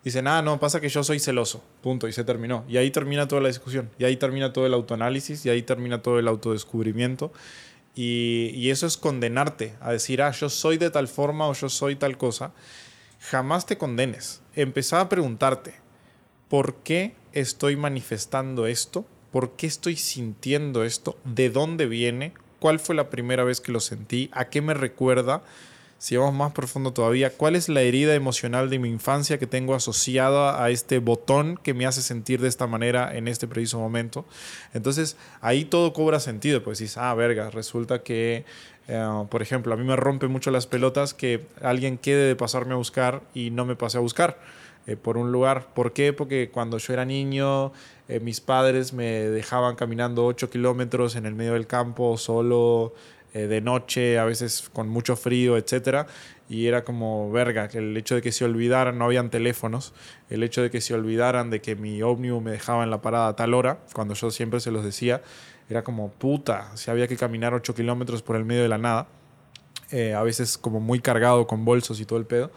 dicen, 0.05 0.27
ah, 0.27 0.42
no, 0.42 0.59
pasa 0.59 0.81
que 0.81 0.88
yo 0.88 1.05
soy 1.05 1.18
celoso, 1.18 1.62
punto, 1.83 2.09
y 2.09 2.12
se 2.12 2.25
terminó. 2.25 2.64
Y 2.68 2.77
ahí 2.77 2.90
termina 2.90 3.29
toda 3.29 3.42
la 3.42 3.48
discusión, 3.48 3.90
y 3.98 4.05
ahí 4.05 4.16
termina 4.16 4.53
todo 4.53 4.66
el 4.66 4.75
autoanálisis, 4.75 5.44
y 5.46 5.51
ahí 5.51 5.62
termina 5.62 6.03
todo 6.03 6.18
el 6.18 6.29
autodescubrimiento. 6.29 7.33
Y, 7.94 8.53
y 8.55 8.70
eso 8.70 8.87
es 8.87 8.96
condenarte 8.96 9.75
a 9.81 9.92
decir, 9.92 10.22
ah, 10.22 10.31
yo 10.31 10.48
soy 10.48 10.79
de 10.79 10.90
tal 10.90 11.09
forma 11.09 11.48
o 11.48 11.53
yo 11.53 11.68
soy 11.68 11.96
tal 11.96 12.16
cosa. 12.16 12.53
Jamás 13.20 13.66
te 13.66 13.77
condenes. 13.77 14.40
Empezá 14.55 15.01
a 15.01 15.09
preguntarte, 15.09 15.81
¿por 16.52 16.74
qué 16.74 17.14
estoy 17.32 17.76
manifestando 17.76 18.66
esto? 18.66 19.06
¿Por 19.30 19.52
qué 19.52 19.66
estoy 19.66 19.96
sintiendo 19.96 20.84
esto? 20.84 21.16
¿De 21.24 21.48
dónde 21.48 21.86
viene? 21.86 22.34
¿Cuál 22.58 22.78
fue 22.78 22.94
la 22.94 23.08
primera 23.08 23.42
vez 23.42 23.62
que 23.62 23.72
lo 23.72 23.80
sentí? 23.80 24.28
¿A 24.34 24.50
qué 24.50 24.60
me 24.60 24.74
recuerda? 24.74 25.44
Si 25.96 26.14
vamos 26.14 26.34
más 26.34 26.52
profundo 26.52 26.92
todavía, 26.92 27.30
¿cuál 27.30 27.56
es 27.56 27.70
la 27.70 27.80
herida 27.80 28.14
emocional 28.14 28.68
de 28.68 28.78
mi 28.78 28.90
infancia 28.90 29.38
que 29.38 29.46
tengo 29.46 29.74
asociada 29.74 30.62
a 30.62 30.68
este 30.68 30.98
botón 30.98 31.56
que 31.56 31.72
me 31.72 31.86
hace 31.86 32.02
sentir 32.02 32.38
de 32.42 32.48
esta 32.48 32.66
manera 32.66 33.16
en 33.16 33.28
este 33.28 33.48
preciso 33.48 33.78
momento? 33.78 34.26
Entonces, 34.74 35.16
ahí 35.40 35.64
todo 35.64 35.94
cobra 35.94 36.20
sentido, 36.20 36.62
pues 36.62 36.80
dices, 36.80 36.98
ah, 36.98 37.14
verga, 37.14 37.48
resulta 37.48 38.02
que, 38.02 38.44
eh, 38.88 39.24
por 39.30 39.40
ejemplo, 39.40 39.72
a 39.72 39.78
mí 39.78 39.84
me 39.84 39.96
rompe 39.96 40.28
mucho 40.28 40.50
las 40.50 40.66
pelotas 40.66 41.14
que 41.14 41.46
alguien 41.62 41.96
quede 41.96 42.26
de 42.28 42.36
pasarme 42.36 42.74
a 42.74 42.76
buscar 42.76 43.22
y 43.32 43.48
no 43.48 43.64
me 43.64 43.74
pase 43.74 43.96
a 43.96 44.02
buscar 44.02 44.36
eh, 44.86 44.96
por 44.96 45.16
un 45.16 45.30
lugar. 45.30 45.72
¿Por 45.74 45.92
qué? 45.92 46.12
Porque 46.12 46.50
cuando 46.50 46.78
yo 46.78 46.92
era 46.92 47.04
niño, 47.04 47.72
eh, 48.08 48.18
mis 48.18 48.40
padres 48.40 48.92
me 48.92 49.04
dejaban 49.04 49.76
caminando 49.76 50.26
8 50.26 50.50
kilómetros 50.50 51.14
en 51.14 51.24
el 51.24 51.34
medio 51.34 51.52
del 51.52 51.68
campo, 51.68 52.16
solo, 52.16 52.92
eh, 53.32 53.46
de 53.46 53.60
noche, 53.60 54.18
a 54.18 54.24
veces 54.24 54.68
con 54.72 54.88
mucho 54.88 55.14
frío, 55.14 55.56
etc. 55.56 56.06
y 56.48 56.66
era 56.66 56.82
como 56.84 57.30
verga, 57.30 57.68
el 57.72 57.96
hecho 57.96 58.16
de 58.16 58.22
que 58.22 58.32
se 58.32 58.44
olvidaran, 58.44 58.98
no 58.98 59.04
habían 59.04 59.30
teléfonos, 59.30 59.94
el 60.28 60.42
hecho 60.42 60.62
de 60.62 60.70
que 60.70 60.80
se 60.80 60.94
olvidaran 60.94 61.48
de 61.50 61.60
que 61.60 61.76
mi 61.76 62.02
ómnibus 62.02 62.42
me 62.42 62.50
dejaba 62.50 62.82
en 62.82 62.90
la 62.90 63.00
parada 63.00 63.28
a 63.28 63.36
tal 63.36 63.54
hora, 63.54 63.78
cuando 63.94 64.14
yo 64.14 64.30
siempre 64.30 64.60
se 64.60 64.72
los 64.72 64.84
decía, 64.84 65.22
era 65.70 65.84
como 65.84 66.10
puta, 66.10 66.76
si 66.76 66.90
había 66.90 67.06
que 67.08 67.16
caminar 67.16 67.54
8 67.54 67.74
kilómetros 67.74 68.22
por 68.22 68.36
el 68.36 68.44
medio 68.44 68.62
de 68.62 68.68
la 68.68 68.78
nada, 68.78 69.06
a 70.16 70.22
veces 70.22 70.58
como 70.58 70.80
muy 70.80 71.00
cargado 71.00 71.46
con 71.46 71.64
bolsos 71.64 72.00
y 72.00 72.06
todo 72.06 72.18
el 72.18 72.26
pedo, 72.26 72.50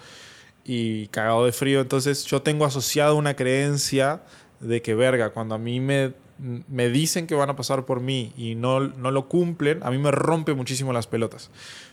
y 0.65 1.07
cagado 1.07 1.45
de 1.45 1.51
frío, 1.51 1.81
entonces 1.81 2.25
yo 2.25 2.41
tengo 2.41 2.65
asociado 2.65 3.15
una 3.15 3.35
creencia 3.35 4.23
de 4.59 4.81
que 4.81 4.95
verga, 4.95 5.29
cuando 5.29 5.55
a 5.55 5.57
mí 5.59 5.79
me, 5.79 6.13
me 6.37 6.89
dicen 6.89 7.27
que 7.27 7.35
van 7.35 7.49
a 7.49 7.55
pasar 7.55 7.85
por 7.85 7.99
mí 7.99 8.33
y 8.35 8.55
no, 8.55 8.79
no 8.79 9.11
lo 9.11 9.29
cumplen, 9.29 9.81
a 9.83 9.91
mí 9.91 9.97
me 9.97 10.11
rompe 10.11 10.53
muchísimo 10.53 10.91
las 10.91 11.07
pelotas. 11.07 11.51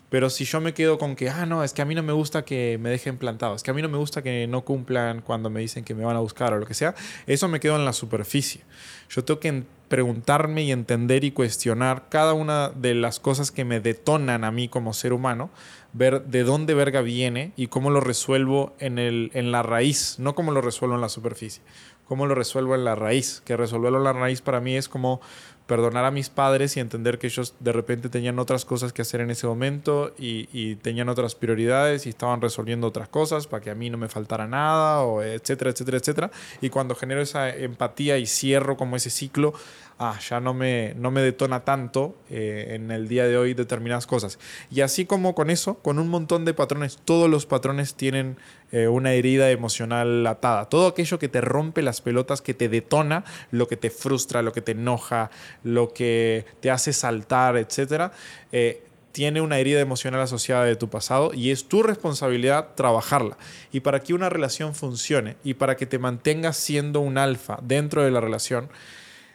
Pero 0.08 0.28
si 0.28 0.44
yo 0.44 0.60
me 0.60 0.74
quedo 0.74 0.98
con 0.98 1.16
que, 1.16 1.30
ah, 1.30 1.46
no, 1.46 1.64
es 1.64 1.72
que 1.72 1.80
a 1.80 1.86
mí 1.86 1.94
no 1.94 2.02
me 2.02 2.12
gusta 2.12 2.44
que 2.44 2.78
me 2.78 2.90
dejen 2.90 3.16
plantado, 3.16 3.54
es 3.54 3.62
que 3.62 3.70
a 3.70 3.74
mí 3.74 3.80
no 3.80 3.88
me 3.88 3.96
gusta 3.96 4.22
que 4.22 4.46
no 4.46 4.62
cumplan 4.62 5.22
cuando 5.22 5.48
me 5.48 5.60
dicen 5.60 5.84
que 5.84 5.94
me 5.94 6.04
van 6.04 6.16
a 6.16 6.20
buscar 6.20 6.52
o 6.52 6.58
lo 6.58 6.66
que 6.66 6.74
sea, 6.74 6.94
eso 7.26 7.48
me 7.48 7.60
quedo 7.60 7.76
en 7.76 7.86
la 7.86 7.94
superficie. 7.94 8.62
Yo 9.08 9.24
tengo 9.24 9.40
que 9.40 9.62
preguntarme 9.88 10.64
y 10.64 10.72
entender 10.72 11.24
y 11.24 11.30
cuestionar 11.32 12.08
cada 12.10 12.34
una 12.34 12.68
de 12.70 12.94
las 12.94 13.20
cosas 13.20 13.50
que 13.50 13.64
me 13.64 13.80
detonan 13.80 14.44
a 14.44 14.50
mí 14.50 14.68
como 14.68 14.92
ser 14.92 15.14
humano, 15.14 15.50
ver 15.92 16.24
de 16.24 16.42
dónde 16.44 16.74
verga 16.74 17.02
viene 17.02 17.52
y 17.56 17.66
cómo 17.66 17.90
lo 17.90 18.00
resuelvo 18.00 18.74
en, 18.78 18.98
el, 18.98 19.30
en 19.34 19.52
la 19.52 19.62
raíz, 19.62 20.16
no 20.18 20.34
cómo 20.34 20.52
lo 20.52 20.60
resuelvo 20.60 20.94
en 20.94 21.00
la 21.00 21.08
superficie, 21.08 21.62
cómo 22.06 22.26
lo 22.26 22.34
resuelvo 22.34 22.74
en 22.74 22.84
la 22.84 22.94
raíz, 22.94 23.42
que 23.44 23.56
resolverlo 23.56 23.98
en 23.98 24.04
la 24.04 24.12
raíz 24.12 24.40
para 24.40 24.60
mí 24.60 24.76
es 24.76 24.88
como 24.88 25.20
perdonar 25.66 26.04
a 26.04 26.10
mis 26.10 26.28
padres 26.28 26.76
y 26.76 26.80
entender 26.80 27.18
que 27.18 27.28
ellos 27.28 27.54
de 27.60 27.72
repente 27.72 28.08
tenían 28.08 28.38
otras 28.38 28.64
cosas 28.64 28.92
que 28.92 29.02
hacer 29.02 29.20
en 29.20 29.30
ese 29.30 29.46
momento 29.46 30.12
y, 30.18 30.76
tenían 30.76 31.08
otras 31.08 31.34
prioridades 31.34 32.06
y 32.06 32.08
estaban 32.08 32.40
resolviendo 32.40 32.86
otras 32.86 33.08
cosas 33.08 33.46
para 33.46 33.62
que 33.62 33.70
a 33.70 33.74
mí 33.74 33.88
no 33.88 33.96
me 33.96 34.08
faltara 34.08 34.46
nada, 34.46 35.00
o 35.02 35.22
etcétera, 35.22 35.70
etcétera, 35.70 35.98
etcétera. 35.98 36.30
Y 36.60 36.70
cuando 36.70 36.94
genero 36.94 37.22
esa 37.22 37.48
empatía 37.48 38.18
y 38.18 38.26
cierro 38.26 38.76
como 38.76 38.96
ese 38.96 39.10
ciclo, 39.10 39.54
ah, 40.02 40.18
ya 40.18 40.40
no 40.40 40.52
me, 40.52 40.94
no 40.96 41.10
me 41.12 41.20
detona 41.20 41.60
tanto 41.60 42.16
eh, 42.28 42.70
en 42.70 42.90
el 42.90 43.06
día 43.06 43.26
de 43.26 43.36
hoy 43.36 43.54
determinadas 43.54 44.06
cosas. 44.06 44.38
Y 44.70 44.80
así 44.80 45.06
como 45.06 45.34
con 45.34 45.48
eso, 45.48 45.74
con 45.74 45.98
un 45.98 46.08
montón 46.08 46.44
de 46.44 46.54
patrones, 46.54 46.98
todos 47.04 47.30
los 47.30 47.46
patrones 47.46 47.94
tienen 47.94 48.36
eh, 48.72 48.88
una 48.88 49.12
herida 49.12 49.50
emocional 49.50 50.26
atada. 50.26 50.64
Todo 50.68 50.88
aquello 50.88 51.20
que 51.20 51.28
te 51.28 51.40
rompe 51.40 51.82
las 51.82 52.00
pelotas, 52.00 52.42
que 52.42 52.52
te 52.52 52.68
detona, 52.68 53.24
lo 53.52 53.68
que 53.68 53.76
te 53.76 53.90
frustra, 53.90 54.42
lo 54.42 54.52
que 54.52 54.60
te 54.60 54.72
enoja, 54.72 55.30
lo 55.62 55.92
que 55.92 56.46
te 56.60 56.70
hace 56.70 56.92
saltar, 56.92 57.56
etcétera, 57.56 58.12
eh, 58.50 58.82
tiene 59.12 59.40
una 59.40 59.58
herida 59.58 59.80
emocional 59.80 60.22
asociada 60.22 60.64
de 60.64 60.74
tu 60.74 60.88
pasado 60.88 61.32
y 61.34 61.50
es 61.50 61.68
tu 61.68 61.82
responsabilidad 61.82 62.70
trabajarla. 62.74 63.36
Y 63.70 63.80
para 63.80 64.00
que 64.00 64.14
una 64.14 64.30
relación 64.30 64.74
funcione 64.74 65.36
y 65.44 65.54
para 65.54 65.76
que 65.76 65.86
te 65.86 65.98
mantengas 65.98 66.56
siendo 66.56 67.00
un 67.00 67.18
alfa 67.18 67.58
dentro 67.62 68.02
de 68.02 68.10
la 68.10 68.20
relación, 68.20 68.70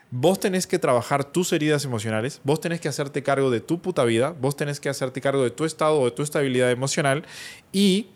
Vos 0.10 0.40
tenés 0.40 0.68
que 0.68 0.80
trabajar 0.80 1.26
tus 1.26 1.52
heridas 1.52 1.84
emocionales, 1.84 2.40
vos 2.44 2.62
tenés 2.62 2.80
que 2.80 2.88
hacerte 2.88 3.24
cargo 3.24 3.52
de 3.52 3.60
tu 3.60 3.82
puta 3.82 4.06
vida, 4.06 4.34
vos 4.40 4.56
tenés 4.56 4.80
que 4.80 4.88
hacerte 4.88 5.20
cargo 5.20 5.44
de 5.44 5.52
tu 5.52 5.66
estado 5.66 6.00
o 6.00 6.06
de 6.06 6.12
tu 6.12 6.24
estabilidad 6.24 6.72
emocional 6.72 7.26
y 7.74 8.08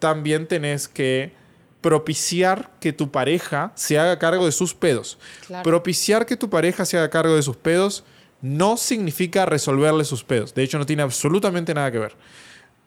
también 0.00 0.48
tenés 0.48 0.88
que 0.88 1.32
propiciar 1.80 2.72
que 2.80 2.92
tu 2.92 3.12
pareja 3.12 3.70
se 3.76 3.96
haga 3.96 4.18
cargo 4.18 4.44
de 4.44 4.50
sus 4.50 4.74
pedos. 4.74 5.18
Propiciar 5.62 6.26
que 6.26 6.36
tu 6.36 6.50
pareja 6.50 6.84
se 6.84 6.98
haga 6.98 7.10
cargo 7.10 7.36
de 7.36 7.42
sus 7.42 7.56
pedos 7.56 8.02
no 8.42 8.76
significa 8.76 9.46
resolverle 9.46 10.04
sus 10.04 10.24
pedos. 10.24 10.52
De 10.52 10.64
hecho, 10.64 10.78
no 10.78 10.86
tiene 10.86 11.02
absolutamente 11.02 11.74
nada 11.74 11.92
que 11.92 12.00
ver. 12.00 12.16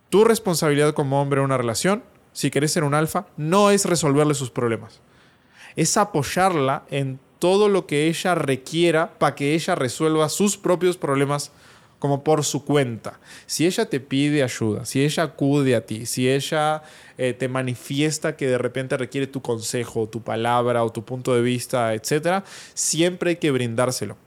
Tu 0.09 0.25
responsabilidad 0.25 0.93
como 0.93 1.21
hombre 1.21 1.39
en 1.39 1.45
una 1.45 1.57
relación, 1.57 2.03
si 2.33 2.51
querés 2.51 2.73
ser 2.73 2.83
un 2.83 2.93
alfa, 2.93 3.27
no 3.37 3.71
es 3.71 3.85
resolverle 3.85 4.33
sus 4.33 4.51
problemas. 4.51 5.01
Es 5.75 5.95
apoyarla 5.95 6.83
en 6.89 7.19
todo 7.39 7.69
lo 7.69 7.87
que 7.87 8.07
ella 8.07 8.35
requiera 8.35 9.17
para 9.17 9.35
que 9.35 9.55
ella 9.55 9.75
resuelva 9.75 10.29
sus 10.29 10.57
propios 10.57 10.97
problemas 10.97 11.51
como 11.99 12.23
por 12.23 12.45
su 12.45 12.63
cuenta. 12.63 13.19
Si 13.45 13.65
ella 13.65 13.89
te 13.89 13.99
pide 13.99 14.43
ayuda, 14.43 14.85
si 14.85 15.03
ella 15.03 15.23
acude 15.23 15.75
a 15.75 15.85
ti, 15.85 16.05
si 16.05 16.29
ella 16.29 16.81
eh, 17.17 17.33
te 17.33 17.47
manifiesta 17.49 18.37
que 18.37 18.47
de 18.47 18.57
repente 18.57 18.97
requiere 18.97 19.27
tu 19.27 19.41
consejo, 19.41 20.07
tu 20.07 20.21
palabra 20.21 20.83
o 20.83 20.91
tu 20.91 21.03
punto 21.03 21.35
de 21.35 21.41
vista, 21.41 21.93
etc., 21.93 22.43
siempre 22.73 23.31
hay 23.31 23.35
que 23.35 23.51
brindárselo. 23.51 24.17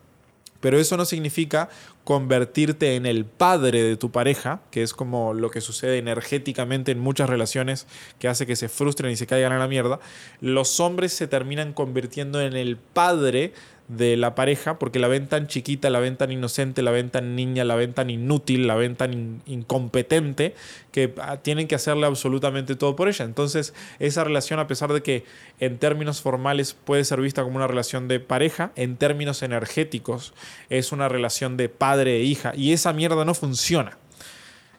Pero 0.63 0.79
eso 0.79 0.97
no 0.97 1.05
significa 1.05 1.69
convertirte 2.05 2.95
en 2.95 3.05
el 3.05 3.25
padre 3.25 3.83
de 3.83 3.97
tu 3.97 4.13
pareja, 4.13 4.63
que 4.71 4.83
es 4.83 4.95
como 4.95 5.35
lo 5.35 5.51
que 5.51 5.61
sucede 5.61 5.99
energéticamente 5.99 6.93
en 6.93 7.01
muchas 7.01 7.29
relaciones 7.29 7.87
que 8.21 8.29
hace 8.29 8.47
que 8.47 8.57
se 8.57 8.69
frustren 8.69 9.11
y 9.11 9.17
se 9.17 9.27
caigan 9.27 9.53
a 9.53 9.59
la 9.59 9.67
mierda. 9.67 9.99
Los 10.41 10.79
hombres 10.79 11.13
se 11.13 11.27
terminan 11.27 11.73
convirtiendo 11.73 12.41
en 12.41 12.55
el 12.55 12.77
padre 12.77 13.53
de 13.97 14.17
la 14.17 14.35
pareja 14.35 14.79
porque 14.79 14.99
la 14.99 15.09
ven 15.09 15.27
tan 15.27 15.47
chiquita, 15.47 15.91
la 15.91 16.01
ven 16.01 16.17
tan 16.17 16.33
inocente, 16.33 16.83
la 16.83 16.91
ven 16.91 17.11
tan 17.11 17.37
niña, 17.37 17.65
la 17.65 17.75
ven 17.75 17.93
tan 17.93 18.11
inútil, 18.11 18.67
la 18.67 18.75
ven 18.75 18.97
tan 18.97 19.43
incompetente 19.47 20.55
que 20.91 21.15
ah, 21.21 21.39
tienen 21.39 21.69
que 21.69 21.75
hacerle 21.75 22.07
absolutamente 22.07 22.75
todo 22.77 22.97
por 22.97 23.09
ella. 23.09 23.25
Entonces, 23.25 23.75
esa 23.99 24.25
relación, 24.25 24.61
a 24.61 24.67
pesar 24.67 24.93
de 24.93 25.03
que 25.03 25.25
en 25.61 25.79
términos 25.79 26.23
formales 26.23 26.75
puede 26.75 27.05
ser 27.05 27.21
vista 27.21 27.43
como 27.43 27.57
una 27.57 27.67
relación 27.67 28.09
de 28.09 28.21
pareja, 28.21 28.73
en 28.77 28.97
términos 28.97 29.43
energéticos 29.43 30.33
es 30.71 30.93
una 30.93 31.09
relación 31.09 31.57
de 31.57 31.69
padre 31.69 32.17
e 32.17 32.23
hija 32.23 32.53
y 32.57 32.73
esa 32.73 32.93
mierda 32.93 33.25
no 33.25 33.35
funciona. 33.35 33.99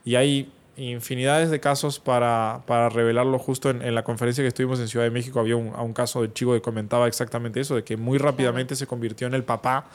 Y 0.05 0.15
hay 0.15 0.51
infinidades 0.75 1.51
de 1.51 1.59
casos 1.59 1.99
para, 1.99 2.61
para 2.65 2.89
revelarlo. 2.89 3.37
Justo 3.39 3.69
en, 3.69 3.93
la 3.93 4.03
conferencia 4.03 4.43
que 4.43 4.47
estuvimos 4.47 4.79
en 4.79 4.87
Ciudad 4.87 5.05
de 5.05 5.11
México 5.11 5.39
había 5.39 5.55
un, 5.55 5.73
un, 5.75 5.93
caso 5.93 6.21
de 6.21 6.33
chico 6.33 6.53
que 6.53 6.61
comentaba 6.61 7.07
exactamente 7.07 7.59
eso, 7.59 7.75
de 7.75 7.83
que 7.83 7.97
muy 7.97 8.17
rápidamente 8.17 8.75
se 8.75 8.87
convirtió 8.87 9.27
en 9.27 9.33
el 9.33 9.43
papá 9.43 9.85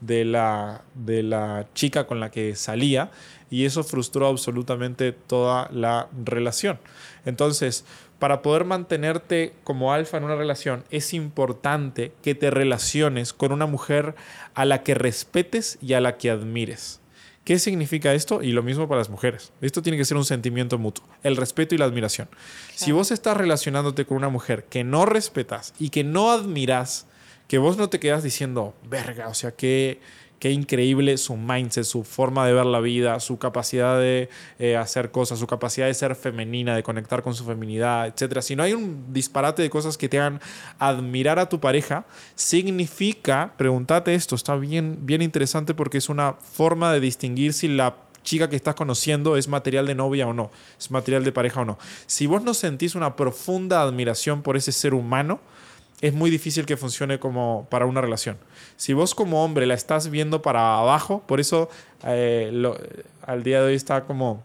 de 0.00 0.24
la, 0.24 0.82
de 0.94 1.22
la 1.22 1.66
chica 1.74 2.06
con 2.06 2.20
la 2.20 2.30
que 2.30 2.54
salía 2.54 3.10
y 3.50 3.64
eso 3.64 3.82
frustró 3.82 4.26
absolutamente 4.28 5.12
toda 5.12 5.68
la 5.72 6.08
relación. 6.24 6.78
Entonces, 7.24 7.84
para 8.18 8.42
poder 8.42 8.64
mantenerte 8.64 9.54
como 9.64 9.92
alfa 9.92 10.16
en 10.16 10.24
una 10.24 10.34
relación, 10.34 10.84
es 10.90 11.14
importante 11.14 12.12
que 12.22 12.34
te 12.34 12.50
relaciones 12.50 13.32
con 13.32 13.52
una 13.52 13.66
mujer 13.66 14.14
a 14.54 14.64
la 14.64 14.82
que 14.82 14.94
respetes 14.94 15.78
y 15.80 15.94
a 15.94 16.00
la 16.00 16.16
que 16.16 16.30
admires. 16.30 17.00
¿Qué 17.48 17.58
significa 17.58 18.12
esto? 18.12 18.42
Y 18.42 18.52
lo 18.52 18.62
mismo 18.62 18.88
para 18.88 18.98
las 18.98 19.08
mujeres. 19.08 19.52
Esto 19.62 19.80
tiene 19.80 19.96
que 19.96 20.04
ser 20.04 20.18
un 20.18 20.26
sentimiento 20.26 20.76
mutuo, 20.76 21.08
el 21.22 21.34
respeto 21.34 21.74
y 21.74 21.78
la 21.78 21.86
admiración. 21.86 22.28
Si 22.74 22.92
vos 22.92 23.10
estás 23.10 23.38
relacionándote 23.38 24.04
con 24.04 24.18
una 24.18 24.28
mujer 24.28 24.64
que 24.64 24.84
no 24.84 25.06
respetas 25.06 25.72
y 25.78 25.88
que 25.88 26.04
no 26.04 26.30
admiras, 26.30 27.06
que 27.46 27.56
vos 27.56 27.78
no 27.78 27.88
te 27.88 28.00
quedas 28.00 28.22
diciendo, 28.22 28.74
verga, 28.86 29.28
o 29.28 29.34
sea, 29.34 29.52
que 29.52 29.98
Qué 30.38 30.52
increíble 30.52 31.16
su 31.18 31.36
mindset, 31.36 31.84
su 31.84 32.04
forma 32.04 32.46
de 32.46 32.52
ver 32.52 32.66
la 32.66 32.78
vida, 32.78 33.18
su 33.18 33.38
capacidad 33.38 33.98
de 33.98 34.28
eh, 34.58 34.76
hacer 34.76 35.10
cosas, 35.10 35.40
su 35.40 35.48
capacidad 35.48 35.86
de 35.86 35.94
ser 35.94 36.14
femenina, 36.14 36.76
de 36.76 36.84
conectar 36.84 37.22
con 37.22 37.34
su 37.34 37.44
feminidad, 37.44 38.06
etc. 38.06 38.40
Si 38.40 38.54
no 38.54 38.62
hay 38.62 38.72
un 38.72 39.12
disparate 39.12 39.62
de 39.62 39.70
cosas 39.70 39.98
que 39.98 40.08
te 40.08 40.20
hagan 40.20 40.40
admirar 40.78 41.40
a 41.40 41.48
tu 41.48 41.58
pareja, 41.58 42.06
significa, 42.36 43.54
pregúntate 43.56 44.14
esto, 44.14 44.36
está 44.36 44.54
bien, 44.54 44.98
bien 45.02 45.22
interesante 45.22 45.74
porque 45.74 45.98
es 45.98 46.08
una 46.08 46.34
forma 46.34 46.92
de 46.92 47.00
distinguir 47.00 47.52
si 47.52 47.66
la 47.66 47.96
chica 48.22 48.48
que 48.48 48.56
estás 48.56 48.74
conociendo 48.74 49.36
es 49.36 49.48
material 49.48 49.86
de 49.86 49.94
novia 49.94 50.26
o 50.26 50.34
no, 50.34 50.50
es 50.78 50.90
material 50.90 51.24
de 51.24 51.32
pareja 51.32 51.62
o 51.62 51.64
no. 51.64 51.78
Si 52.06 52.26
vos 52.26 52.42
no 52.42 52.54
sentís 52.54 52.94
una 52.94 53.16
profunda 53.16 53.82
admiración 53.82 54.42
por 54.42 54.56
ese 54.56 54.70
ser 54.70 54.94
humano, 54.94 55.40
es 56.00 56.14
muy 56.14 56.30
difícil 56.30 56.64
que 56.66 56.76
funcione 56.76 57.18
como 57.18 57.66
para 57.70 57.86
una 57.86 58.00
relación. 58.00 58.38
Si 58.76 58.92
vos 58.92 59.14
como 59.14 59.44
hombre 59.44 59.66
la 59.66 59.74
estás 59.74 60.10
viendo 60.10 60.42
para 60.42 60.78
abajo, 60.78 61.22
por 61.26 61.40
eso 61.40 61.68
eh, 62.04 62.52
al 63.22 63.42
día 63.42 63.60
de 63.60 63.68
hoy 63.68 63.74
está 63.74 64.04
como 64.04 64.42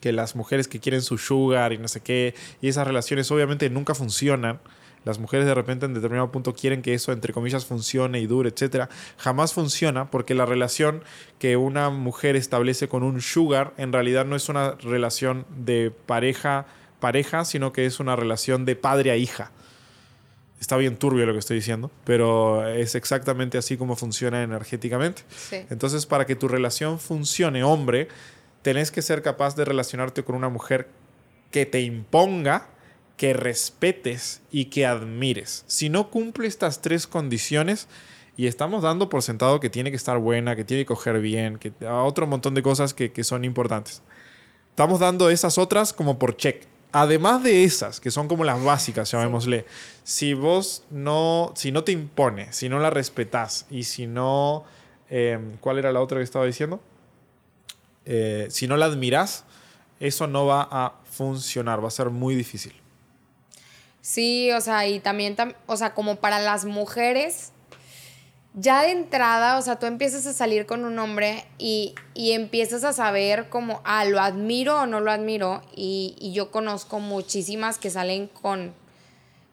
que 0.00 0.12
las 0.12 0.36
mujeres 0.36 0.68
que 0.68 0.80
quieren 0.80 1.02
su 1.02 1.18
sugar 1.18 1.72
y 1.72 1.78
no 1.78 1.88
sé 1.88 2.00
qué, 2.00 2.34
y 2.60 2.68
esas 2.68 2.86
relaciones 2.86 3.30
obviamente 3.30 3.68
nunca 3.68 3.94
funcionan. 3.94 4.60
Las 5.04 5.18
mujeres 5.18 5.46
de 5.46 5.54
repente 5.54 5.86
en 5.86 5.94
determinado 5.94 6.30
punto 6.30 6.54
quieren 6.54 6.82
que 6.82 6.92
eso, 6.92 7.12
entre 7.12 7.32
comillas, 7.32 7.64
funcione 7.64 8.20
y 8.20 8.26
dure, 8.26 8.50
etc. 8.50 8.90
Jamás 9.16 9.54
funciona 9.54 10.10
porque 10.10 10.34
la 10.34 10.44
relación 10.44 11.02
que 11.38 11.56
una 11.56 11.88
mujer 11.88 12.36
establece 12.36 12.86
con 12.86 13.02
un 13.02 13.22
sugar 13.22 13.72
en 13.78 13.92
realidad 13.92 14.26
no 14.26 14.36
es 14.36 14.50
una 14.50 14.72
relación 14.72 15.46
de 15.48 15.90
pareja, 15.90 16.66
pareja, 17.00 17.46
sino 17.46 17.72
que 17.72 17.86
es 17.86 17.98
una 17.98 18.14
relación 18.14 18.66
de 18.66 18.76
padre 18.76 19.10
a 19.10 19.16
hija. 19.16 19.52
Está 20.60 20.76
bien 20.76 20.96
turbio 20.96 21.24
lo 21.24 21.32
que 21.32 21.38
estoy 21.38 21.56
diciendo, 21.56 21.90
pero 22.04 22.68
es 22.68 22.94
exactamente 22.94 23.56
así 23.56 23.78
como 23.78 23.96
funciona 23.96 24.42
energéticamente. 24.42 25.22
Entonces, 25.70 26.04
para 26.04 26.26
que 26.26 26.36
tu 26.36 26.48
relación 26.48 27.00
funcione, 27.00 27.64
hombre, 27.64 28.08
tenés 28.60 28.90
que 28.90 29.00
ser 29.00 29.22
capaz 29.22 29.56
de 29.56 29.64
relacionarte 29.64 30.22
con 30.22 30.36
una 30.36 30.50
mujer 30.50 30.88
que 31.50 31.64
te 31.64 31.80
imponga, 31.80 32.68
que 33.16 33.32
respetes 33.32 34.42
y 34.50 34.66
que 34.66 34.84
admires. 34.84 35.64
Si 35.66 35.88
no 35.88 36.10
cumple 36.10 36.46
estas 36.46 36.82
tres 36.82 37.06
condiciones, 37.06 37.88
y 38.36 38.46
estamos 38.46 38.82
dando 38.82 39.10
por 39.10 39.22
sentado 39.22 39.60
que 39.60 39.68
tiene 39.68 39.90
que 39.90 39.96
estar 39.96 40.18
buena, 40.18 40.56
que 40.56 40.64
tiene 40.64 40.84
que 40.84 40.86
coger 40.86 41.20
bien, 41.20 41.58
que 41.58 41.72
a 41.86 42.02
otro 42.04 42.26
montón 42.26 42.54
de 42.54 42.62
cosas 42.62 42.94
que, 42.94 43.12
que 43.12 43.24
son 43.24 43.44
importantes. 43.44 44.02
Estamos 44.70 45.00
dando 45.00 45.28
esas 45.28 45.58
otras 45.58 45.92
como 45.92 46.18
por 46.18 46.36
check. 46.38 46.64
Además 46.92 47.42
de 47.42 47.64
esas, 47.64 48.00
que 48.00 48.10
son 48.10 48.26
como 48.26 48.44
las 48.44 48.62
básicas, 48.62 49.10
llamémosle, 49.10 49.64
si 50.02 50.34
vos 50.34 50.84
no, 50.90 51.52
si 51.54 51.70
no 51.70 51.84
te 51.84 51.92
impone, 51.92 52.52
si 52.52 52.68
no 52.68 52.80
la 52.80 52.90
respetás 52.90 53.66
y 53.70 53.84
si 53.84 54.06
no, 54.06 54.64
em, 55.08 55.56
¿cuál 55.58 55.78
era 55.78 55.92
la 55.92 56.00
otra 56.00 56.18
que 56.18 56.24
estaba 56.24 56.46
diciendo? 56.46 56.80
Eh, 58.06 58.48
si 58.50 58.66
no 58.66 58.76
la 58.76 58.86
admirás, 58.86 59.44
eso 60.00 60.26
no 60.26 60.46
va 60.46 60.66
a 60.70 60.94
funcionar, 61.04 61.82
va 61.82 61.88
a 61.88 61.92
ser 61.92 62.10
muy 62.10 62.34
difícil. 62.34 62.74
Sí, 64.00 64.50
o 64.52 64.60
sea, 64.60 64.88
y 64.88 64.98
también, 64.98 65.36
o 65.66 65.76
sea, 65.76 65.94
como 65.94 66.16
para 66.16 66.40
las 66.40 66.64
mujeres, 66.64 67.52
ya 68.54 68.82
de 68.82 68.90
entrada, 68.90 69.58
o 69.58 69.62
sea, 69.62 69.76
tú 69.76 69.86
empiezas 69.86 70.26
a 70.26 70.32
salir 70.32 70.66
con 70.66 70.84
un 70.84 70.98
hombre 70.98 71.44
y, 71.58 71.94
empiezas 72.14 72.82
a 72.84 72.92
saber 72.92 73.48
como, 73.48 73.80
ah, 73.84 74.04
lo 74.04 74.20
admiro 74.20 74.80
o 74.80 74.86
no 74.86 75.00
lo 75.00 75.10
admiro. 75.12 75.62
Y, 75.74 76.32
yo 76.34 76.50
conozco 76.50 76.98
muchísimas 76.98 77.78
que 77.78 77.90
salen 77.90 78.26
con, 78.26 78.74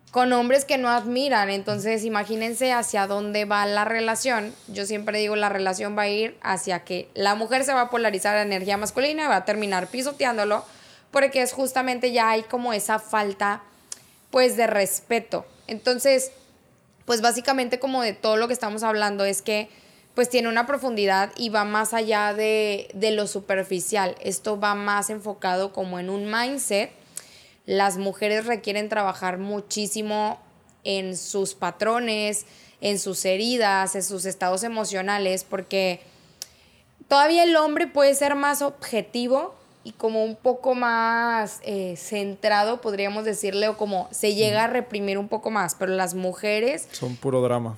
con 0.09 0.33
hombres 0.33 0.65
que 0.65 0.79
no 0.79 0.89
admiran. 0.89 1.49
Entonces, 1.51 2.05
imagínense 2.05 2.73
hacia 2.73 3.05
dónde 3.05 3.45
va 3.45 3.65
la 3.67 3.85
relación. 3.85 4.53
Yo 4.67 4.85
siempre 4.87 5.19
digo, 5.19 5.35
la 5.35 5.49
relación 5.49 5.95
va 5.95 6.03
a 6.03 6.09
ir 6.09 6.35
hacia 6.41 6.83
que 6.83 7.09
la 7.13 7.35
mujer 7.35 7.63
se 7.65 7.73
va 7.73 7.81
a 7.81 7.89
polarizar 7.91 8.35
a 8.35 8.41
energía 8.41 8.77
masculina 8.77 9.25
y 9.25 9.27
va 9.27 9.37
a 9.37 9.45
terminar 9.45 9.87
pisoteándolo, 9.87 10.65
porque 11.11 11.43
es 11.43 11.53
justamente 11.53 12.11
ya 12.11 12.31
hay 12.31 12.41
como 12.43 12.73
esa 12.73 12.97
falta, 12.97 13.61
pues, 14.31 14.57
de 14.57 14.65
respeto. 14.65 15.45
Entonces, 15.67 16.31
pues 17.07 17.21
básicamente 17.21 17.79
como 17.79 18.01
de 18.01 18.11
todo 18.11 18.35
lo 18.35 18.47
que 18.47 18.53
estamos 18.53 18.83
hablando 18.83 19.23
es 19.23 19.41
que 19.41 19.69
pues 20.13 20.29
tiene 20.29 20.49
una 20.49 20.67
profundidad 20.67 21.31
y 21.37 21.47
va 21.47 21.63
más 21.63 21.93
allá 21.93 22.33
de, 22.33 22.89
lo 23.13 23.27
superficial. 23.27 24.15
Esto 24.19 24.59
va 24.59 24.75
más 24.75 25.09
enfocado 25.09 25.71
como 25.71 25.99
en 25.99 26.09
un 26.09 26.29
mindset. 26.29 26.91
Las 27.65 27.97
mujeres 27.97 28.45
requieren 28.45 28.89
trabajar 28.89 29.37
muchísimo 29.37 30.37
en 30.83 31.15
sus 31.15 31.53
patrones, 31.53 32.45
en 32.81 32.99
sus 32.99 33.23
heridas, 33.23 33.95
en 33.95 34.03
sus 34.03 34.25
estados 34.25 34.63
emocionales, 34.63 35.45
porque 35.45 36.01
todavía 37.07 37.43
el 37.43 37.55
hombre 37.55 37.87
puede 37.87 38.15
ser 38.15 38.35
más 38.35 38.61
objetivo 38.61 39.55
y 39.87 39.93
como 39.93 40.25
un 40.25 40.35
poco 40.35 40.75
más 40.75 41.61
eh, 41.63 41.95
centrado, 41.95 42.81
podríamos 42.81 43.23
decirle, 43.23 43.69
o 43.69 43.77
como 43.77 44.09
se 44.11 44.35
llega 44.35 44.65
a 44.65 44.67
reprimir 44.67 45.17
un 45.17 45.29
poco 45.29 45.49
más, 45.49 45.75
pero 45.75 45.93
las 45.93 46.13
mujeres... 46.13 46.89
Son 46.91 47.15
puro 47.15 47.41
drama. 47.41 47.77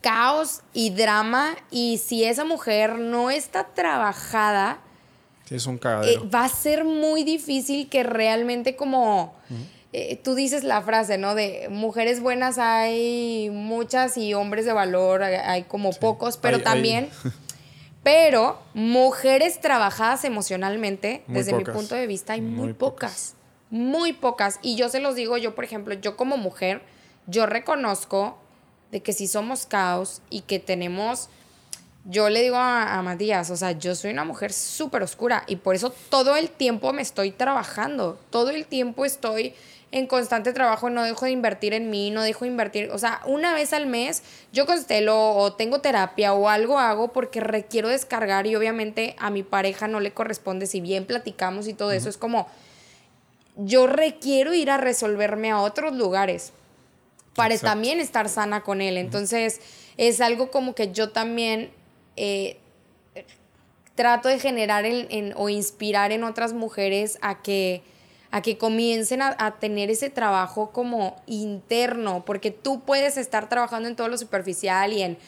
Caos 0.00 0.62
y 0.72 0.90
drama, 0.90 1.54
y 1.70 1.98
si 1.98 2.24
esa 2.24 2.44
mujer 2.44 2.98
no 2.98 3.30
está 3.30 3.62
trabajada... 3.62 4.80
es 5.48 5.66
un 5.66 5.78
cagadero. 5.78 6.24
Eh, 6.24 6.28
va 6.34 6.46
a 6.46 6.48
ser 6.48 6.82
muy 6.82 7.22
difícil 7.22 7.88
que 7.88 8.02
realmente 8.02 8.74
como... 8.74 9.32
Eh, 9.92 10.16
tú 10.16 10.34
dices 10.34 10.64
la 10.64 10.82
frase, 10.82 11.16
¿no? 11.16 11.36
De 11.36 11.68
mujeres 11.70 12.20
buenas 12.20 12.58
hay 12.58 13.50
muchas 13.50 14.16
y 14.16 14.34
hombres 14.34 14.64
de 14.64 14.72
valor 14.72 15.22
hay, 15.22 15.62
como 15.62 15.92
pocos, 15.92 16.38
pero 16.38 16.60
también... 16.60 17.08
Pero 18.02 18.62
mujeres 18.72 19.60
trabajadas 19.60 20.24
emocionalmente, 20.24 21.22
desde 21.26 21.52
mi 21.52 21.64
punto 21.64 21.94
de 21.94 22.06
vista, 22.06 22.32
hay 22.32 22.40
muy, 22.40 22.72
pocas. 22.72 23.34
Muy 23.68 24.14
pocas. 24.14 24.58
Y 24.62 24.76
yo 24.76 24.88
se 24.88 25.00
los 25.00 25.14
digo, 25.14 25.36
yo, 25.36 25.54
por 25.54 25.64
ejemplo, 25.64 25.94
yo 25.94 26.16
como 26.16 26.38
mujer, 26.38 26.82
yo 27.26 27.44
reconozco 27.46 28.38
de 28.90 29.02
que 29.02 29.12
si 29.12 29.26
somos 29.26 29.66
caos 29.66 30.22
y 30.30 30.42
que 30.42 30.58
tenemos. 30.58 31.28
Yo 32.06 32.30
le 32.30 32.40
digo 32.40 32.56
a, 32.56 32.98
a 32.98 33.02
Matías, 33.02 33.50
o 33.50 33.56
sea, 33.56 33.72
yo 33.72 33.94
soy 33.94 34.10
una 34.10 34.24
mujer 34.24 34.54
súper 34.54 35.02
oscura 35.02 35.44
y 35.46 35.56
por 35.56 35.74
eso 35.74 35.92
todo 36.08 36.34
el 36.36 36.48
tiempo 36.48 36.94
me 36.94 37.02
estoy 37.02 37.30
trabajando. 37.30 38.18
Todo 38.30 38.48
el 38.48 38.64
tiempo 38.64 39.04
estoy 39.04 39.54
en 39.92 40.06
constante 40.06 40.52
trabajo, 40.52 40.88
no 40.88 41.02
dejo 41.02 41.24
de 41.24 41.32
invertir 41.32 41.74
en 41.74 41.90
mí, 41.90 42.10
no 42.10 42.22
dejo 42.22 42.44
de 42.44 42.50
invertir, 42.50 42.90
o 42.90 42.98
sea, 42.98 43.20
una 43.26 43.52
vez 43.54 43.72
al 43.72 43.86
mes 43.86 44.22
yo 44.52 44.64
constelo 44.64 45.34
o 45.34 45.52
tengo 45.54 45.80
terapia 45.80 46.32
o 46.32 46.48
algo 46.48 46.78
hago 46.78 47.12
porque 47.12 47.40
requiero 47.40 47.88
descargar 47.88 48.46
y 48.46 48.54
obviamente 48.54 49.16
a 49.18 49.30
mi 49.30 49.42
pareja 49.42 49.88
no 49.88 49.98
le 49.98 50.12
corresponde, 50.12 50.66
si 50.66 50.80
bien 50.80 51.06
platicamos 51.06 51.66
y 51.66 51.74
todo 51.74 51.90
eso, 51.90 52.08
es 52.08 52.16
como 52.16 52.46
yo 53.56 53.86
requiero 53.86 54.54
ir 54.54 54.70
a 54.70 54.76
resolverme 54.76 55.50
a 55.50 55.60
otros 55.60 55.94
lugares 55.94 56.52
para 57.34 57.56
también 57.58 58.00
estar 58.00 58.28
sana 58.28 58.62
con 58.62 58.80
él. 58.80 58.96
Entonces, 58.96 59.60
es 59.96 60.20
algo 60.20 60.50
como 60.50 60.74
que 60.74 60.92
yo 60.92 61.10
también 61.10 61.70
eh, 62.16 62.58
trato 63.94 64.28
de 64.28 64.38
generar 64.38 64.84
o 65.36 65.48
inspirar 65.48 66.12
en 66.12 66.24
otras 66.24 66.52
mujeres 66.52 67.18
a 67.22 67.42
que 67.42 67.82
a 68.30 68.42
que 68.42 68.58
comiencen 68.58 69.22
a, 69.22 69.56
tener 69.58 69.90
ese 69.90 70.10
trabajo 70.10 70.70
como 70.70 71.16
interno, 71.26 72.24
porque 72.24 72.50
tú 72.50 72.80
puedes 72.80 73.16
estar 73.16 73.48
trabajando 73.48 73.88
en 73.88 73.96
todo 73.96 74.08
lo 74.08 74.18
superficial 74.18 74.92
y 74.92 75.02
en... 75.02 75.18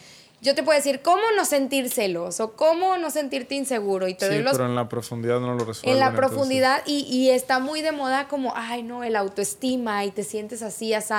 Yo 0.41 0.55
te 0.55 0.63
puedo 0.63 0.77
decir 0.77 1.01
cómo 1.01 1.21
no 1.37 1.45
sentir 1.45 1.89
celos 1.89 2.41
o 2.41 2.51
cómo 2.57 2.97
no 2.97 3.11
sentirte 3.11 3.55
inseguro. 3.55 4.09
Y 4.09 4.13
te 4.13 4.29
sí, 4.29 4.43
pero 4.51 4.65
en 4.65 4.75
la 4.75 4.89
profundidad 4.89 5.39
no 5.39 5.55
lo 5.55 5.63
resuelven. 5.63 5.93
En 5.93 5.99
la 5.99 6.13
profundidad 6.13 6.83
y, 6.85 7.05
y, 7.09 7.29
está 7.29 7.59
muy 7.59 7.81
de 7.81 7.93
moda 7.93 8.27
como, 8.27 8.51
ay 8.53 8.83
no, 8.83 9.05
el 9.05 9.15
autoestima 9.15 10.03
y 10.03 10.11
te 10.11 10.25
sientes 10.25 10.61
así, 10.61 10.93
así, 10.93 11.13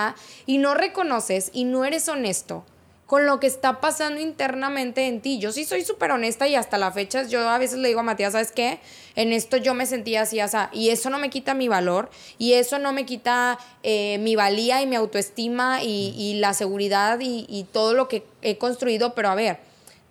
y 0.44 0.58
no 0.58 0.74
reconoces 0.74 1.48
y 1.54 1.64
no 1.64 1.86
eres 1.86 2.06
honesto 2.10 2.64
con 3.06 3.26
lo 3.26 3.38
que 3.38 3.46
está 3.46 3.80
pasando 3.80 4.20
internamente 4.20 5.06
en 5.06 5.20
ti. 5.20 5.38
Yo 5.38 5.52
sí 5.52 5.64
soy 5.64 5.84
súper 5.84 6.10
honesta 6.10 6.48
y 6.48 6.54
hasta 6.54 6.78
la 6.78 6.90
fecha 6.90 7.24
yo 7.24 7.48
a 7.48 7.58
veces 7.58 7.78
le 7.78 7.88
digo 7.88 8.00
a 8.00 8.02
Matías, 8.02 8.32
¿sabes 8.32 8.52
qué? 8.52 8.80
En 9.14 9.32
esto 9.32 9.56
yo 9.56 9.74
me 9.74 9.86
sentía 9.86 10.22
así, 10.22 10.40
así, 10.40 10.56
y 10.72 10.90
eso 10.90 11.10
no 11.10 11.18
me 11.18 11.30
quita 11.30 11.54
mi 11.54 11.68
valor 11.68 12.10
y 12.38 12.54
eso 12.54 12.78
no 12.78 12.92
me 12.92 13.04
quita 13.06 13.58
eh, 13.82 14.18
mi 14.18 14.36
valía 14.36 14.82
y 14.82 14.86
mi 14.86 14.96
autoestima 14.96 15.82
y, 15.82 16.34
la 16.40 16.54
seguridad 16.54 17.20
y, 17.20 17.46
y 17.48 17.64
todo 17.64 17.94
lo 17.94 18.08
que 18.08 18.24
he 18.42 18.58
construido, 18.58 19.14
pero 19.14 19.28
a 19.28 19.34
ver, 19.34 19.58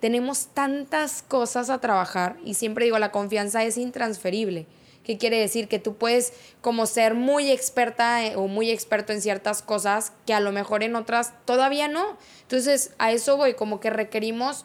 tenemos 0.00 0.48
tantas 0.54 1.22
cosas 1.22 1.70
a 1.70 1.80
trabajar 1.80 2.36
y 2.44 2.54
siempre 2.54 2.84
digo, 2.84 2.98
la 2.98 3.10
confianza 3.10 3.64
es 3.64 3.76
intransferible. 3.76 4.66
¿Qué 5.04 5.18
quiere 5.18 5.38
decir? 5.38 5.68
Que 5.68 5.78
tú 5.78 5.96
puedes 5.96 6.32
como 6.60 6.86
ser 6.86 7.14
muy 7.14 7.50
experta 7.50 8.24
eh, 8.24 8.36
o 8.36 8.48
muy 8.48 8.70
experto 8.70 9.12
en 9.12 9.20
ciertas 9.20 9.62
cosas 9.62 10.12
que 10.26 10.32
a 10.34 10.40
lo 10.40 10.50
mejor 10.50 10.82
en 10.82 10.96
otras 10.96 11.32
todavía 11.44 11.88
no. 11.88 12.16
Entonces, 12.42 12.92
a 12.98 13.12
eso 13.12 13.36
voy, 13.36 13.54
como 13.54 13.80
que 13.80 13.90
requerimos 13.90 14.64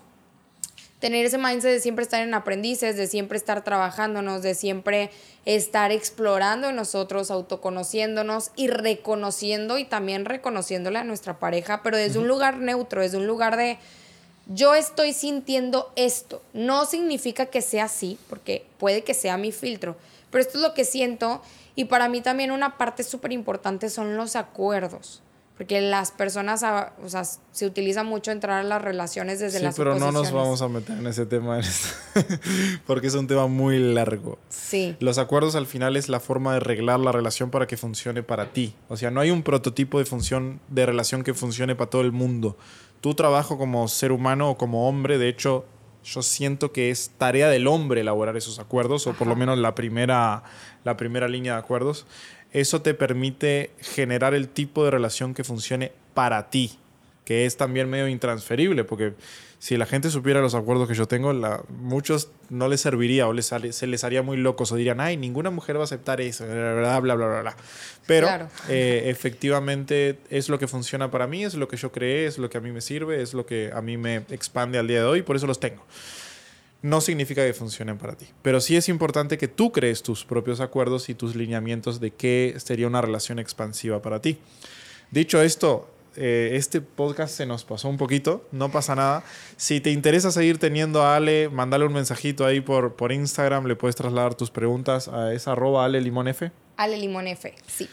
tener 0.99 1.25
ese 1.25 1.37
mindset 1.37 1.71
de 1.71 1.79
siempre 1.79 2.03
estar 2.03 2.21
en 2.21 2.33
aprendices, 2.33 2.95
de 2.97 3.07
siempre 3.07 3.37
estar 3.37 3.63
trabajándonos, 3.63 4.41
de 4.41 4.53
siempre 4.53 5.11
estar 5.45 5.91
explorando 5.91 6.69
en 6.69 6.75
nosotros, 6.75 7.31
autoconociéndonos 7.31 8.51
y 8.55 8.67
reconociendo 8.67 9.77
y 9.77 9.85
también 9.85 10.25
reconociéndole 10.25 10.99
a 10.99 11.03
nuestra 11.03 11.39
pareja, 11.39 11.81
pero 11.83 11.97
desde 11.97 12.19
un 12.19 12.27
lugar 12.27 12.57
neutro, 12.57 13.01
desde 13.01 13.17
un 13.17 13.27
lugar 13.27 13.57
de 13.57 13.77
yo 14.51 14.73
estoy 14.73 15.13
sintiendo 15.13 15.91
esto. 15.95 16.41
No 16.53 16.85
significa 16.85 17.45
que 17.45 17.61
sea 17.61 17.85
así, 17.85 18.17
porque 18.29 18.65
puede 18.77 19.03
que 19.03 19.13
sea 19.13 19.37
mi 19.37 19.51
filtro, 19.51 19.95
pero 20.31 20.41
esto 20.41 20.57
es 20.57 20.63
lo 20.63 20.73
que 20.73 20.85
siento 20.85 21.41
y 21.75 21.85
para 21.85 22.09
mí 22.09 22.21
también 22.21 22.51
una 22.51 22.77
parte 22.77 23.03
súper 23.03 23.31
importante 23.31 23.89
son 23.89 24.17
los 24.17 24.35
acuerdos. 24.35 25.23
Porque 25.59 25.81
las 25.81 26.11
personas, 26.11 26.63
ah, 26.63 26.93
o 27.03 27.09
sea, 27.09 27.25
se 27.25 27.65
utiliza 27.65 28.05
mucho 28.05 28.31
entrar 28.31 28.61
a 28.61 28.63
las 28.63 28.81
relaciones 28.81 29.41
desde 29.41 29.57
sí, 29.57 29.65
las 29.65 29.75
pero 29.75 29.99
no 29.99 30.09
nos 30.09 30.31
vamos 30.31 30.61
a 30.61 30.69
meter 30.69 30.97
en 30.97 31.05
ese 31.05 31.25
tema, 31.25 31.59
porque 32.87 33.07
es 33.07 33.13
un 33.13 33.27
tema 33.27 33.47
muy 33.47 33.77
largo. 33.77 34.39
Sí. 34.47 34.95
Los 35.01 35.17
acuerdos 35.17 35.55
al 35.55 35.67
final 35.67 35.97
es 35.97 36.07
la 36.07 36.21
forma 36.21 36.51
de 36.51 36.57
arreglar 36.57 37.01
la 37.01 37.11
relación 37.11 37.51
para 37.51 37.67
que 37.67 37.75
funcione 37.75 38.23
para 38.23 38.53
ti. 38.53 38.73
O 38.87 38.95
sea, 38.95 39.11
no 39.11 39.19
hay 39.19 39.31
un 39.31 39.43
prototipo 39.43 39.99
de 39.99 40.05
función 40.05 40.61
de 40.69 40.85
relación 40.85 41.23
que 41.23 41.33
funcione 41.33 41.75
para 41.75 41.89
todo 41.89 42.03
el 42.03 42.13
mundo. 42.13 42.55
Tu 43.01 43.13
trabajo 43.13 43.57
como 43.57 43.85
ser 43.89 44.13
humano 44.13 44.51
o 44.51 44.57
como 44.57 44.87
hombre, 44.87 45.17
de 45.17 45.27
hecho, 45.27 45.65
yo 46.03 46.21
siento 46.21 46.71
que 46.71 46.89
es 46.89 47.11
tarea 47.17 47.49
del 47.49 47.67
hombre 47.67 48.01
elaborar 48.01 48.37
esos 48.37 48.59
acuerdos, 48.59 49.07
o 49.07 49.13
por 49.13 49.27
lo 49.27 49.35
menos 49.35 49.57
la 49.57 49.75
primera, 49.75 50.43
la 50.83 50.97
primera 50.97 51.27
línea 51.27 51.53
de 51.53 51.59
acuerdos. 51.59 52.05
Eso 52.51 52.81
te 52.81 52.93
permite 52.93 53.71
generar 53.79 54.33
el 54.33 54.49
tipo 54.49 54.83
de 54.83 54.91
relación 54.91 55.33
que 55.33 55.43
funcione 55.43 55.91
para 56.13 56.49
ti, 56.49 56.79
que 57.29 57.45
es 57.45 57.57
también 57.57 57.87
medio 57.87 58.07
intransferible, 58.07 58.85
porque 58.85 59.13
si 59.59 59.77
la 59.77 59.85
gente 59.85 60.09
supiera 60.09 60.41
los 60.41 60.55
acuerdos 60.55 60.87
que 60.87 60.95
yo 60.95 61.07
tengo, 61.07 61.31
la, 61.31 61.61
muchos 61.69 62.31
no 62.49 62.67
les 62.67 62.81
serviría 62.81 63.27
o 63.27 63.33
les, 63.33 63.53
se 63.69 63.85
les 63.85 64.03
haría 64.03 64.23
muy 64.23 64.35
locos 64.35 64.71
o 64.71 64.75
dirían, 64.75 64.99
ay, 64.99 65.15
ninguna 65.15 65.51
mujer 65.51 65.75
va 65.75 65.81
a 65.81 65.83
aceptar 65.83 66.21
eso, 66.21 66.47
bla, 66.47 66.73
bla, 66.73 66.99
bla, 66.99 67.27
bla, 67.27 67.41
bla. 67.41 67.55
Pero 68.07 68.27
eh, 68.67 69.03
efectivamente 69.05 70.17
es 70.31 70.49
lo 70.49 70.57
que 70.57 70.67
funciona 70.67 71.11
para 71.11 71.27
mí, 71.27 71.43
es 71.43 71.53
lo 71.53 71.67
que 71.67 71.77
yo 71.77 71.91
creé, 71.91 72.25
es 72.25 72.39
lo 72.39 72.49
que 72.49 72.57
a 72.57 72.61
mí 72.61 72.71
me 72.71 72.81
sirve, 72.81 73.21
es 73.21 73.35
lo 73.35 73.45
que 73.45 73.69
a 73.71 73.81
mí 73.83 73.95
me 73.95 74.23
expande 74.31 74.79
al 74.79 74.87
día 74.87 75.01
de 75.01 75.05
hoy, 75.05 75.21
por 75.21 75.35
eso 75.35 75.45
los 75.45 75.59
tengo. 75.59 75.85
No 76.81 76.99
significa 76.99 77.45
que 77.45 77.53
funcionen 77.53 77.99
para 77.99 78.15
ti, 78.15 78.25
pero 78.41 78.59
sí 78.59 78.75
es 78.75 78.89
importante 78.89 79.37
que 79.37 79.47
tú 79.47 79.71
crees 79.71 80.01
tus 80.01 80.25
propios 80.25 80.61
acuerdos 80.61 81.09
y 81.09 81.13
tus 81.13 81.35
lineamientos 81.35 81.99
de 81.99 82.09
qué 82.09 82.55
sería 82.57 82.87
una 82.87 83.01
relación 83.01 83.37
expansiva 83.37 84.01
para 84.01 84.19
ti. 84.19 84.39
Dicho 85.11 85.43
esto, 85.43 85.87
eh, 86.19 86.51
este 86.57 86.81
podcast 86.81 87.33
se 87.33 87.45
nos 87.45 87.63
pasó 87.63 87.87
un 87.87 87.97
poquito, 87.97 88.45
no 88.51 88.69
pasa 88.71 88.93
nada. 88.93 89.23
Si 89.55 89.79
te 89.79 89.91
interesa 89.91 90.31
seguir 90.31 90.57
teniendo 90.57 91.01
a 91.01 91.15
Ale, 91.15 91.47
mandale 91.49 91.85
un 91.85 91.93
mensajito 91.93 92.45
ahí 92.45 92.59
por, 92.59 92.95
por 92.95 93.11
Instagram, 93.11 93.65
le 93.65 93.75
puedes 93.75 93.95
trasladar 93.95 94.35
tus 94.35 94.51
preguntas 94.51 95.07
a 95.07 95.33
esa 95.33 95.53
arroba 95.53 95.85
Ale 95.85 96.01
Limón 96.01 96.27
F. 96.27 96.51
Ale 96.75 96.97
Limón 96.97 97.27
F, 97.27 97.55
sí. 97.67 97.89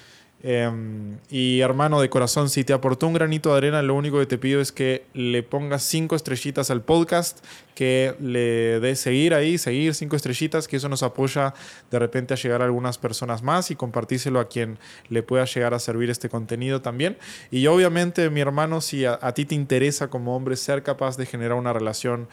Em, 0.48 1.18
y 1.28 1.58
hermano 1.58 2.00
de 2.00 2.08
corazón, 2.08 2.48
si 2.48 2.62
te 2.62 2.72
aportó 2.72 3.08
un 3.08 3.14
granito 3.14 3.50
de 3.50 3.56
arena, 3.56 3.82
lo 3.82 3.96
único 3.96 4.20
que 4.20 4.26
te 4.26 4.38
pido 4.38 4.60
es 4.60 4.70
que 4.70 5.04
le 5.12 5.42
pongas 5.42 5.82
cinco 5.82 6.14
estrellitas 6.14 6.70
al 6.70 6.82
podcast, 6.82 7.44
que 7.74 8.14
le 8.20 8.78
des 8.78 9.00
seguir 9.00 9.34
ahí, 9.34 9.58
seguir 9.58 9.92
cinco 9.92 10.14
estrellitas, 10.14 10.68
que 10.68 10.76
eso 10.76 10.88
nos 10.88 11.02
apoya 11.02 11.52
de 11.90 11.98
repente 11.98 12.32
a 12.32 12.36
llegar 12.36 12.62
a 12.62 12.66
algunas 12.66 12.96
personas 12.96 13.42
más 13.42 13.72
y 13.72 13.74
compartírselo 13.74 14.38
a 14.38 14.48
quien 14.48 14.78
le 15.08 15.24
pueda 15.24 15.46
llegar 15.46 15.74
a 15.74 15.80
servir 15.80 16.10
este 16.10 16.28
contenido 16.28 16.80
también. 16.80 17.18
Y 17.50 17.66
obviamente, 17.66 18.30
mi 18.30 18.40
hermano, 18.40 18.80
si 18.80 19.04
a 19.04 19.32
ti 19.34 19.46
te 19.46 19.56
interesa 19.56 20.10
como 20.10 20.36
hombre 20.36 20.54
ser 20.54 20.84
capaz 20.84 21.16
de 21.16 21.26
generar 21.26 21.58
una 21.58 21.72
relación 21.72 22.28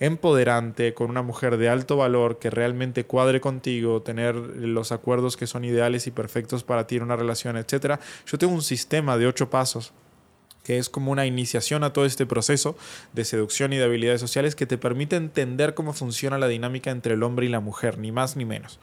empoderante, 0.00 0.94
con 0.94 1.10
una 1.10 1.22
mujer 1.22 1.56
de 1.56 1.68
alto 1.68 1.96
valor 1.96 2.38
que 2.38 2.50
realmente 2.50 3.04
cuadre 3.04 3.40
contigo, 3.40 4.02
tener 4.02 4.34
los 4.34 4.92
acuerdos 4.92 5.36
que 5.36 5.46
son 5.46 5.64
ideales 5.64 6.06
y 6.06 6.10
perfectos 6.10 6.64
para 6.64 6.86
ti 6.86 6.96
en 6.96 7.02
una 7.02 7.16
relación, 7.16 7.56
etc. 7.56 7.98
Yo 8.26 8.38
tengo 8.38 8.52
un 8.52 8.62
sistema 8.62 9.16
de 9.18 9.26
ocho 9.26 9.50
pasos 9.50 9.92
que 10.64 10.78
es 10.78 10.88
como 10.88 11.12
una 11.12 11.26
iniciación 11.26 11.84
a 11.84 11.92
todo 11.92 12.06
este 12.06 12.26
proceso 12.26 12.76
de 13.12 13.24
seducción 13.24 13.72
y 13.72 13.76
de 13.76 13.84
habilidades 13.84 14.20
sociales 14.20 14.56
que 14.56 14.66
te 14.66 14.78
permite 14.78 15.14
entender 15.14 15.74
cómo 15.74 15.92
funciona 15.92 16.38
la 16.38 16.48
dinámica 16.48 16.90
entre 16.90 17.14
el 17.14 17.22
hombre 17.22 17.46
y 17.46 17.50
la 17.50 17.60
mujer, 17.60 17.98
ni 17.98 18.10
más 18.10 18.34
ni 18.36 18.46
menos. 18.46 18.80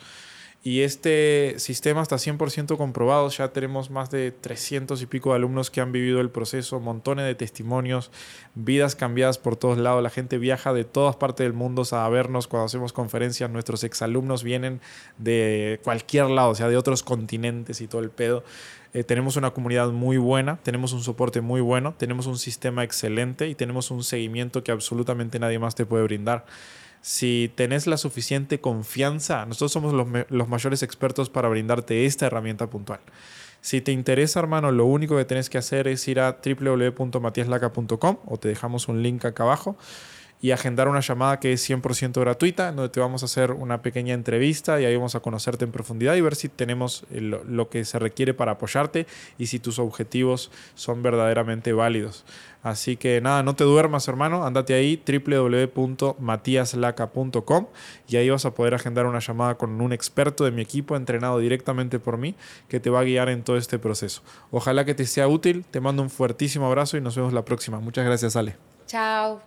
Y 0.63 0.82
este 0.82 1.56
sistema 1.58 2.04
está 2.04 2.17
100% 2.17 2.78
comprobado. 2.78 3.28
Ya 3.30 3.47
tenemos 3.47 3.89
más 3.89 4.12
de 4.12 4.32
300 4.32 5.02
y 5.02 5.08
pico 5.08 5.32
de 5.32 5.38
alumnos 5.38 5.71
que 5.71 5.82
han 5.82 5.91
vivido 5.91 6.21
el 6.21 6.30
proceso, 6.30 6.80
montones 6.80 7.26
de 7.26 7.34
testimonios, 7.34 8.12
vidas 8.54 8.95
cambiadas 8.95 9.39
por 9.39 9.56
todos 9.56 9.80
lados. 9.80 10.04
La 10.04 10.12
gente 10.12 10.38
viaja 10.38 10.71
de 10.71 10.84
todas 10.84 11.15
partes 11.15 11.45
del 11.45 11.54
mundo 11.54 11.84
a 11.91 12.08
vernos 12.10 12.47
cuando 12.47 12.65
hacemos 12.67 12.93
conferencias. 12.93 13.50
Nuestros 13.50 13.84
exalumnos 13.84 14.43
vienen 14.43 14.82
de 15.17 15.80
cualquier 15.84 16.30
lado, 16.30 16.52
o 16.52 16.56
sea, 16.56 16.67
de 16.69 16.78
otros 16.78 17.02
continentes 17.02 17.82
y 17.82 17.88
todo 17.88 18.02
el 18.02 18.12
pedo. 18.12 18.43
Eh, 18.93 19.04
tenemos 19.04 19.38
una 19.38 19.52
comunidad 19.52 19.89
muy 19.89 20.17
buena, 20.17 20.60
tenemos 20.62 20.93
un 20.93 21.02
soporte 21.02 21.41
muy 21.41 21.62
bueno, 21.62 21.95
tenemos 21.97 22.28
un 22.28 22.38
sistema 22.38 22.84
excelente 22.84 23.47
y 23.47 23.56
tenemos 23.56 23.89
un 23.89 24.04
seguimiento 24.04 24.63
que 24.63 24.71
absolutamente 24.71 25.39
nadie 25.39 25.58
más 25.58 25.74
te 25.74 25.88
puede 25.88 26.04
brindar 26.04 26.45
si 27.02 27.52
tenés 27.56 27.88
la 27.88 27.98
suficiente 27.98 28.60
confianza, 28.60 29.46
nosotros 29.46 29.72
somos 29.72 29.94
los, 29.94 30.08
los, 30.30 30.48
mayores 30.48 30.84
expertos 30.84 31.30
para 31.30 31.50
brindarte 31.50 32.06
esta 32.06 32.28
herramienta 32.28 32.70
puntual. 32.70 33.00
Si 33.62 33.82
te 33.82 33.92
interesa, 33.92 34.40
hermano, 34.40 34.72
lo 34.72 34.86
único 34.86 35.18
que 35.18 35.26
tenés 35.26 35.50
que 35.50 35.58
hacer 35.58 35.88
es 35.88 36.08
ir 36.08 36.20
a 36.20 36.38
www.matiaslaca.com 36.44 38.18
o 38.26 38.38
te 38.38 38.48
dejamos 38.48 38.88
un 38.88 39.04
link 39.04 39.26
acá 39.26 39.44
abajo 39.44 39.78
y 40.42 40.52
agendar 40.52 40.88
una 40.88 41.02
llamada 41.02 41.40
que 41.40 41.54
es 41.54 41.70
100% 41.70 42.20
gratuita, 42.20 42.72
donde 42.72 42.90
te 42.90 43.00
vamos 43.00 43.22
a 43.22 43.26
hacer 43.26 43.52
una 43.52 43.84
pequeña 43.84 44.16
entrevista 44.16 44.82
y 44.82 44.86
ahí 44.86 44.96
vamos 44.96 45.14
a 45.14 45.20
conocerte 45.20 45.66
en 45.66 45.72
profundidad 45.72 46.16
y 46.16 46.22
ver 46.22 46.36
si 46.36 46.50
tenemos 46.50 47.06
lo 47.12 47.70
que 47.70 47.86
se 47.86 48.00
requiere 48.00 48.34
para 48.34 48.54
apoyarte 48.54 49.06
y 49.38 49.46
si 49.46 49.60
tus 49.60 49.78
objetivos 49.78 50.52
son 50.74 51.04
verdaderamente 51.04 51.74
válidos. 51.74 52.26
Así 52.63 52.97
que 52.97 53.21
nada, 53.21 53.43
no 53.43 53.56
te 53.56 53.63
duermas 53.63 54.08
hermano, 54.08 54.45
andate 54.45 54.74
ahí 54.74 55.02
www.matiaslaca.com 55.06 57.67
y 58.08 58.15
ahí 58.17 58.30
vas 58.30 58.45
a 58.45 58.54
poder 58.54 58.76
agendar 58.76 59.06
una 59.06 59.19
llamada 59.19 59.56
con 59.56 59.82
un 59.82 59.93
experto 59.93 60.43
de 60.43 60.52
mi 60.52 60.62
equipo 60.62 60.95
entrenado 60.95 61.39
directamente 61.39 62.00
por 62.00 62.17
mí 62.17 62.36
que 62.67 62.80
te 62.80 62.89
va 62.89 63.00
a 63.00 63.04
guiar 63.04 63.30
en 63.30 63.43
todo 63.43 63.58
este 63.58 63.80
proceso. 63.80 64.21
Ojalá 64.52 64.86
que 64.86 64.93
te 64.93 65.06
sea 65.06 65.28
útil, 65.28 65.65
te 65.69 65.80
mando 65.80 66.04
un 66.04 66.10
fuertísimo 66.10 66.67
abrazo 66.67 66.97
y 66.97 67.02
nos 67.02 67.15
vemos 67.15 67.34
la 67.34 67.45
próxima. 67.45 67.80
Muchas 67.80 68.06
gracias 68.06 68.36
Ale. 68.36 68.58
Chao. 68.86 69.39